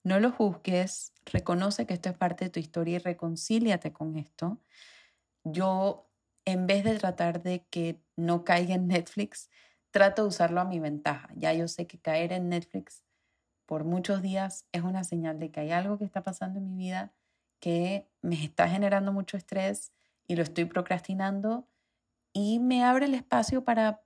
no 0.02 0.18
lo 0.18 0.32
juzgues, 0.32 1.12
reconoce 1.26 1.86
que 1.86 1.94
esto 1.94 2.08
es 2.08 2.16
parte 2.16 2.46
de 2.46 2.50
tu 2.50 2.58
historia 2.58 2.96
y 2.96 2.98
reconcíliate 2.98 3.92
con 3.92 4.16
esto. 4.16 4.60
Yo, 5.44 6.10
en 6.46 6.66
vez 6.66 6.84
de 6.84 6.98
tratar 6.98 7.42
de 7.42 7.66
que 7.68 8.00
no 8.16 8.44
caiga 8.44 8.74
en 8.74 8.88
Netflix, 8.88 9.50
trato 9.90 10.22
de 10.22 10.28
usarlo 10.28 10.60
a 10.60 10.64
mi 10.64 10.80
ventaja. 10.80 11.28
Ya 11.36 11.52
yo 11.52 11.68
sé 11.68 11.86
que 11.86 12.00
caer 12.00 12.32
en 12.32 12.48
Netflix 12.48 13.04
por 13.70 13.84
muchos 13.84 14.20
días 14.20 14.66
es 14.72 14.82
una 14.82 15.04
señal 15.04 15.38
de 15.38 15.52
que 15.52 15.60
hay 15.60 15.70
algo 15.70 15.96
que 15.96 16.04
está 16.04 16.24
pasando 16.24 16.58
en 16.58 16.66
mi 16.66 16.76
vida 16.76 17.12
que 17.60 18.10
me 18.20 18.42
está 18.42 18.68
generando 18.68 19.12
mucho 19.12 19.36
estrés 19.36 19.92
y 20.26 20.34
lo 20.34 20.42
estoy 20.42 20.64
procrastinando 20.64 21.68
y 22.32 22.58
me 22.58 22.82
abre 22.82 23.06
el 23.06 23.14
espacio 23.14 23.62
para 23.62 24.02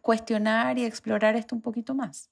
cuestionar 0.00 0.78
y 0.78 0.86
explorar 0.86 1.36
esto 1.36 1.54
un 1.54 1.60
poquito 1.60 1.94
más. 1.94 2.30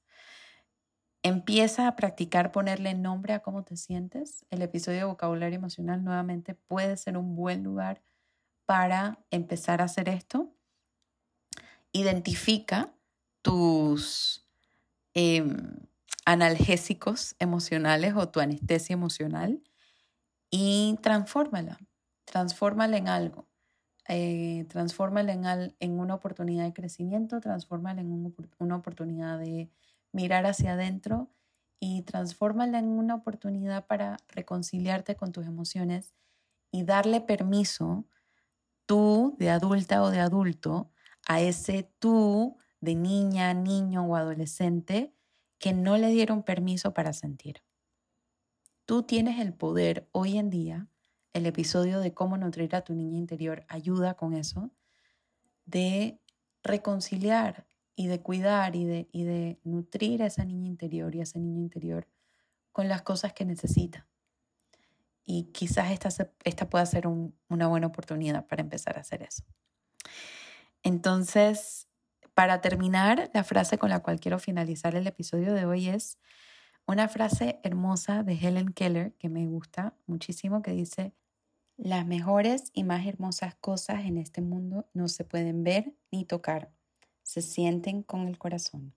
Empieza 1.23 1.89
a 1.89 1.95
practicar 1.95 2.53
ponerle 2.53 2.95
nombre 2.95 3.35
a 3.35 3.41
cómo 3.41 3.65
te 3.65 3.77
sientes. 3.77 4.47
El 4.49 4.63
episodio 4.63 5.01
de 5.01 5.05
vocabulario 5.05 5.59
emocional 5.59 6.03
nuevamente 6.03 6.55
puede 6.55 6.97
ser 6.97 7.19
un 7.19 7.37
buen 7.37 7.63
lugar 7.63 8.01
para 8.65 9.19
empezar 9.31 9.83
a 9.83 9.85
hacer 9.85 10.09
esto. 10.09 10.51
Identifica 11.93 12.95
tus 13.43 14.49
em, 15.13 15.77
analgésicos 16.25 17.35
emocionales 17.39 18.15
o 18.17 18.29
tu 18.29 18.41
anestesia 18.41 18.95
emocional 18.95 19.63
y 20.51 20.99
transfórmala. 21.03 21.79
Transfórmala 22.25 22.97
en 22.97 23.09
algo 23.09 23.47
eh, 24.09 24.67
transfórmala 24.69 25.33
en, 25.33 25.75
en, 25.79 26.01
una 26.01 26.15
oportunidad 26.15 26.65
de 26.65 26.73
crecimiento, 26.73 27.41
transfórmala 27.41 28.01
en 28.01 28.35
una 28.59 28.77
oportunidad 28.77 29.39
de 29.39 29.71
mirar 30.11 30.45
hacia 30.45 30.73
adentro 30.73 31.31
y 31.79 32.03
transfórmala 32.03 32.81
en 32.81 32.89
una 32.89 33.15
oportunidad 33.15 33.87
para 33.87 34.17
reconciliarte 34.29 35.15
con 35.15 35.31
tus 35.31 35.47
emociones 35.47 36.15
y 36.73 36.83
darle 36.83 37.21
permiso 37.21 38.05
tú 38.87 39.37
de 39.39 39.51
adulta 39.51 40.03
o 40.03 40.11
de 40.11 40.21
adulto 40.21 40.91
a 41.29 41.41
ese 41.41 41.89
tú 42.01 42.57
de 42.81 42.97
niña, 42.97 43.55
niño 43.55 44.05
o 44.05 44.17
adolescente 44.17 45.15
que 45.63 45.73
no 45.73 45.97
le 45.97 46.09
dieron 46.09 46.43
permiso 46.43 46.93
para 46.93 47.13
sentir. 47.13 47.63
Tú 48.85 49.05
tienes 49.05 49.39
el 49.39 49.55
poder 49.55 50.09
hoy 50.11 50.37
en 50.37 50.51
día 50.51 50.89
el 51.35 51.47
episodio 51.47 52.01
de 52.01 52.13
cómo 52.13 52.37
nutrir 52.37 52.75
a 52.75 52.83
tu 52.83 52.95
niña 52.95 53.17
interior 53.17 53.65
ayuda 53.69 54.15
con 54.15 54.35
eso, 54.35 54.73
de 55.65 56.19
reconciliar 56.65 57.69
y 57.95 58.09
de 58.09 58.21
cuidar 58.21 58.75
y 58.75 58.87
de, 58.87 59.09
y 59.13 59.23
de 59.23 59.61
nutrir 59.63 60.25
a 60.25 60.27
esa 60.27 60.45
niña 60.45 60.67
interior 60.67 61.15
y 61.15 61.21
a 61.21 61.23
ese 61.23 61.39
niño 61.39 61.61
interior 61.61 62.09
con 62.73 62.89
las 62.89 63.03
cosas 63.03 63.33
que 63.33 63.45
necesita. 63.45 64.09
Y 65.25 65.45
quizás 65.53 65.93
esta, 65.93 66.09
esta 66.43 66.69
pueda 66.69 66.85
ser 66.87 67.07
una 67.07 67.69
buena 67.69 67.87
oportunidad 67.87 68.49
para 68.49 68.63
empezar 68.63 68.99
a 68.99 69.03
hacer 69.03 69.23
eso. 69.23 69.45
Entonces, 70.83 71.87
para 72.35 72.61
terminar, 72.61 73.31
la 73.35 73.45
frase 73.45 73.79
con 73.79 73.91
la 73.91 74.01
cual 74.01 74.21
quiero 74.21 74.39
finalizar 74.39 74.95
el 74.97 75.07
episodio 75.07 75.53
de 75.55 75.67
hoy 75.67 75.89
es 75.89 76.19
una 76.87 77.09
frase 77.09 77.61
hermosa 77.63 78.23
de 78.23 78.35
Helen 78.35 78.73
Keller 78.73 79.15
que 79.15 79.29
me 79.29 79.47
gusta 79.47 79.95
muchísimo 80.07 80.63
que 80.63 80.73
dice, 80.73 81.13
las 81.77 82.07
mejores 82.07 82.71
y 82.73 82.85
más 82.85 83.07
hermosas 83.07 83.55
cosas 83.57 84.05
en 84.05 84.19
este 84.19 84.41
mundo 84.41 84.89
no 84.93 85.09
se 85.09 85.25
pueden 85.25 85.65
ver 85.65 85.95
ni 86.11 86.25
tocar, 86.25 86.71
se 87.23 87.43
sienten 87.43 88.03
con 88.03 88.29
el 88.29 88.39
corazón. 88.39 88.95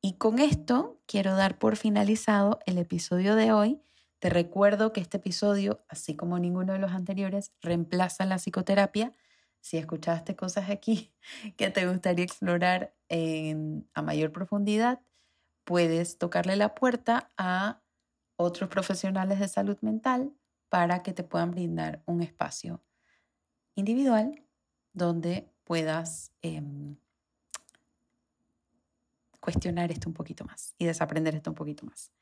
Y 0.00 0.14
con 0.14 0.38
esto 0.38 1.00
quiero 1.06 1.34
dar 1.34 1.58
por 1.58 1.76
finalizado 1.76 2.58
el 2.66 2.76
episodio 2.78 3.36
de 3.36 3.52
hoy. 3.52 3.80
Te 4.18 4.28
recuerdo 4.28 4.92
que 4.92 5.00
este 5.00 5.16
episodio, 5.16 5.82
así 5.88 6.14
como 6.14 6.38
ninguno 6.38 6.74
de 6.74 6.78
los 6.78 6.92
anteriores, 6.92 7.52
reemplaza 7.62 8.26
la 8.26 8.36
psicoterapia. 8.36 9.12
Si 9.64 9.78
escuchaste 9.78 10.36
cosas 10.36 10.68
aquí 10.68 11.14
que 11.56 11.70
te 11.70 11.88
gustaría 11.88 12.22
explorar 12.22 12.94
a 13.94 14.02
mayor 14.02 14.30
profundidad, 14.30 15.00
puedes 15.64 16.18
tocarle 16.18 16.56
la 16.56 16.74
puerta 16.74 17.32
a 17.38 17.80
otros 18.36 18.68
profesionales 18.68 19.40
de 19.40 19.48
salud 19.48 19.78
mental 19.80 20.34
para 20.68 21.02
que 21.02 21.14
te 21.14 21.24
puedan 21.24 21.50
brindar 21.50 22.02
un 22.04 22.20
espacio 22.22 22.84
individual 23.74 24.44
donde 24.92 25.50
puedas 25.64 26.30
em, 26.42 26.96
cuestionar 29.40 29.90
esto 29.90 30.10
un 30.10 30.14
poquito 30.14 30.44
más 30.44 30.74
y 30.76 30.84
desaprender 30.84 31.36
esto 31.36 31.52
un 31.52 31.56
poquito 31.56 31.86
más. 31.86 32.12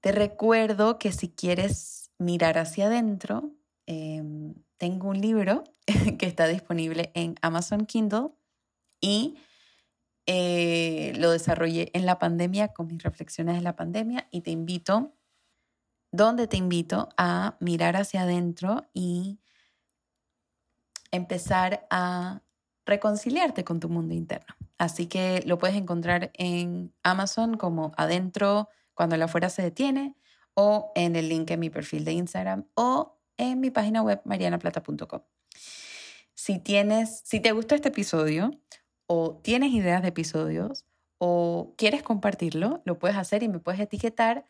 Te 0.00 0.10
recuerdo 0.10 0.98
que 0.98 1.12
si 1.12 1.28
quieres 1.28 2.12
mirar 2.16 2.56
hacia 2.56 2.86
adentro, 2.86 3.52
em, 3.84 4.54
tengo 4.78 5.08
un 5.08 5.20
libro 5.20 5.64
que 6.18 6.26
está 6.26 6.46
disponible 6.46 7.10
en 7.14 7.36
Amazon 7.42 7.86
Kindle 7.86 8.30
y 9.00 9.36
eh, 10.26 11.12
lo 11.16 11.30
desarrollé 11.30 11.90
en 11.92 12.06
la 12.06 12.18
pandemia 12.18 12.68
con 12.68 12.88
mis 12.88 13.02
reflexiones 13.02 13.56
de 13.56 13.62
la 13.62 13.76
pandemia 13.76 14.26
y 14.30 14.40
te 14.40 14.50
invito 14.50 15.12
donde 16.10 16.46
te 16.46 16.56
invito 16.56 17.08
a 17.16 17.56
mirar 17.60 17.96
hacia 17.96 18.22
adentro 18.22 18.86
y 18.94 19.38
empezar 21.10 21.86
a 21.90 22.42
reconciliarte 22.84 23.64
con 23.64 23.80
tu 23.80 23.88
mundo 23.88 24.14
interno. 24.14 24.54
Así 24.78 25.06
que 25.06 25.42
lo 25.46 25.58
puedes 25.58 25.76
encontrar 25.76 26.30
en 26.34 26.94
Amazon 27.02 27.56
como 27.56 27.92
adentro 27.96 28.68
cuando 28.94 29.16
la 29.16 29.26
afuera 29.26 29.48
se 29.50 29.62
detiene 29.62 30.16
o 30.54 30.92
en 30.94 31.16
el 31.16 31.28
link 31.28 31.50
en 31.50 31.60
mi 31.60 31.70
perfil 31.70 32.04
de 32.04 32.12
Instagram 32.12 32.66
o 32.74 33.15
en 33.36 33.60
mi 33.60 33.70
página 33.70 34.02
web 34.02 34.20
marianaplata.com. 34.24 35.22
Si 36.34 36.58
tienes, 36.58 37.22
si 37.24 37.40
te 37.40 37.52
gustó 37.52 37.74
este 37.74 37.88
episodio 37.88 38.50
o 39.06 39.40
tienes 39.42 39.72
ideas 39.72 40.02
de 40.02 40.08
episodios 40.08 40.84
o 41.18 41.74
quieres 41.76 42.02
compartirlo, 42.02 42.82
lo 42.84 42.98
puedes 42.98 43.16
hacer 43.16 43.42
y 43.42 43.48
me 43.48 43.58
puedes 43.58 43.80
etiquetar 43.80 44.44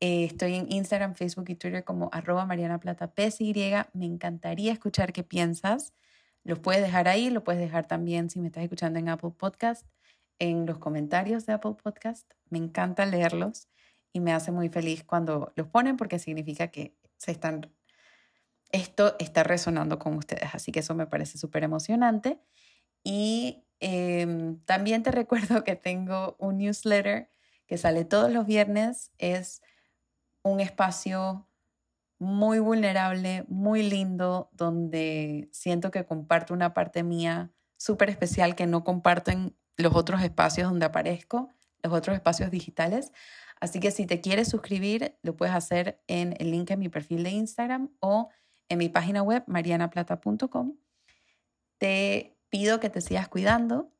eh, 0.00 0.24
estoy 0.24 0.54
en 0.54 0.70
Instagram, 0.70 1.14
Facebook 1.14 1.46
y 1.48 1.54
Twitter 1.54 1.82
como 1.84 2.10
arroba 2.12 2.44
Mariana 2.44 2.78
Plata 2.78 3.12
PSY. 3.16 3.54
Me 3.94 4.04
encantaría 4.04 4.72
escuchar 4.72 5.12
qué 5.12 5.22
piensas. 5.22 5.94
Lo 6.44 6.60
puedes 6.60 6.82
dejar 6.82 7.08
ahí, 7.08 7.30
lo 7.30 7.42
puedes 7.44 7.60
dejar 7.60 7.86
también 7.86 8.30
si 8.30 8.40
me 8.40 8.48
estás 8.48 8.62
escuchando 8.62 8.98
en 8.98 9.08
Apple 9.08 9.32
Podcast, 9.36 9.86
en 10.38 10.66
los 10.66 10.78
comentarios 10.78 11.46
de 11.46 11.54
Apple 11.54 11.76
Podcast. 11.82 12.30
Me 12.50 12.58
encanta 12.58 13.06
leerlos 13.06 13.68
y 14.12 14.20
me 14.20 14.32
hace 14.32 14.52
muy 14.52 14.68
feliz 14.68 15.02
cuando 15.02 15.52
los 15.56 15.66
ponen 15.68 15.96
porque 15.96 16.18
significa 16.18 16.68
que 16.68 16.94
se 17.16 17.32
están 17.32 17.72
esto 18.72 19.16
está 19.18 19.42
resonando 19.42 19.98
con 19.98 20.14
ustedes. 20.14 20.54
Así 20.54 20.72
que 20.72 20.80
eso 20.80 20.94
me 20.94 21.06
parece 21.06 21.38
súper 21.38 21.64
emocionante. 21.64 22.40
Y 23.02 23.64
em, 23.80 24.60
también 24.64 25.02
te 25.02 25.10
recuerdo 25.12 25.64
que 25.64 25.76
tengo 25.76 26.36
un 26.38 26.58
newsletter 26.58 27.30
que 27.66 27.78
sale 27.78 28.04
todos 28.04 28.30
los 28.30 28.46
viernes. 28.46 29.12
Es 29.18 29.62
un 30.42 30.60
espacio 30.60 31.48
muy 32.18 32.58
vulnerable, 32.58 33.44
muy 33.48 33.82
lindo, 33.82 34.48
donde 34.52 35.48
siento 35.52 35.90
que 35.90 36.06
comparto 36.06 36.54
una 36.54 36.72
parte 36.72 37.02
mía 37.02 37.52
súper 37.76 38.08
especial 38.08 38.54
que 38.54 38.66
no 38.66 38.84
comparto 38.84 39.30
en 39.30 39.54
los 39.76 39.94
otros 39.94 40.22
espacios 40.22 40.70
donde 40.70 40.86
aparezco, 40.86 41.50
los 41.82 41.92
otros 41.92 42.16
espacios 42.16 42.50
digitales. 42.50 43.12
Así 43.60 43.80
que 43.80 43.90
si 43.90 44.06
te 44.06 44.20
quieres 44.20 44.48
suscribir, 44.48 45.16
lo 45.22 45.36
puedes 45.36 45.54
hacer 45.54 46.02
en 46.06 46.34
el 46.38 46.50
link 46.50 46.70
en 46.70 46.78
mi 46.78 46.88
perfil 46.88 47.22
de 47.22 47.30
Instagram 47.30 47.90
o 48.00 48.30
en 48.68 48.78
mi 48.78 48.88
página 48.88 49.22
web, 49.22 49.44
marianaplata.com. 49.46 50.76
Te 51.78 52.38
pido 52.48 52.80
que 52.80 52.90
te 52.90 53.00
sigas 53.00 53.28
cuidando 53.28 53.92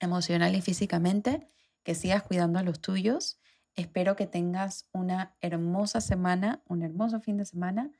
emocional 0.00 0.54
y 0.54 0.60
físicamente, 0.60 1.48
que 1.82 1.94
sigas 1.94 2.22
cuidando 2.22 2.58
a 2.58 2.62
los 2.62 2.80
tuyos. 2.80 3.40
Espero 3.76 4.16
que 4.16 4.26
tengas 4.26 4.88
una 4.92 5.36
hermosa 5.40 6.00
semana, 6.00 6.62
un 6.66 6.82
hermoso 6.82 7.20
fin 7.20 7.36
de 7.36 7.44
semana 7.44 7.90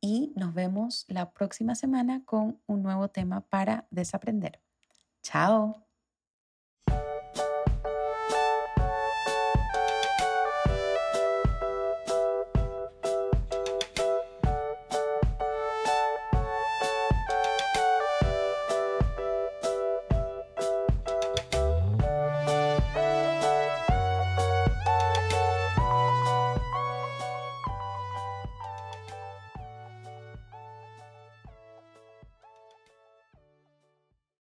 y 0.00 0.32
nos 0.36 0.52
vemos 0.52 1.04
la 1.08 1.32
próxima 1.32 1.74
semana 1.74 2.24
con 2.24 2.60
un 2.66 2.82
nuevo 2.82 3.08
tema 3.08 3.42
para 3.48 3.86
desaprender. 3.90 4.60
Chao. 5.22 5.91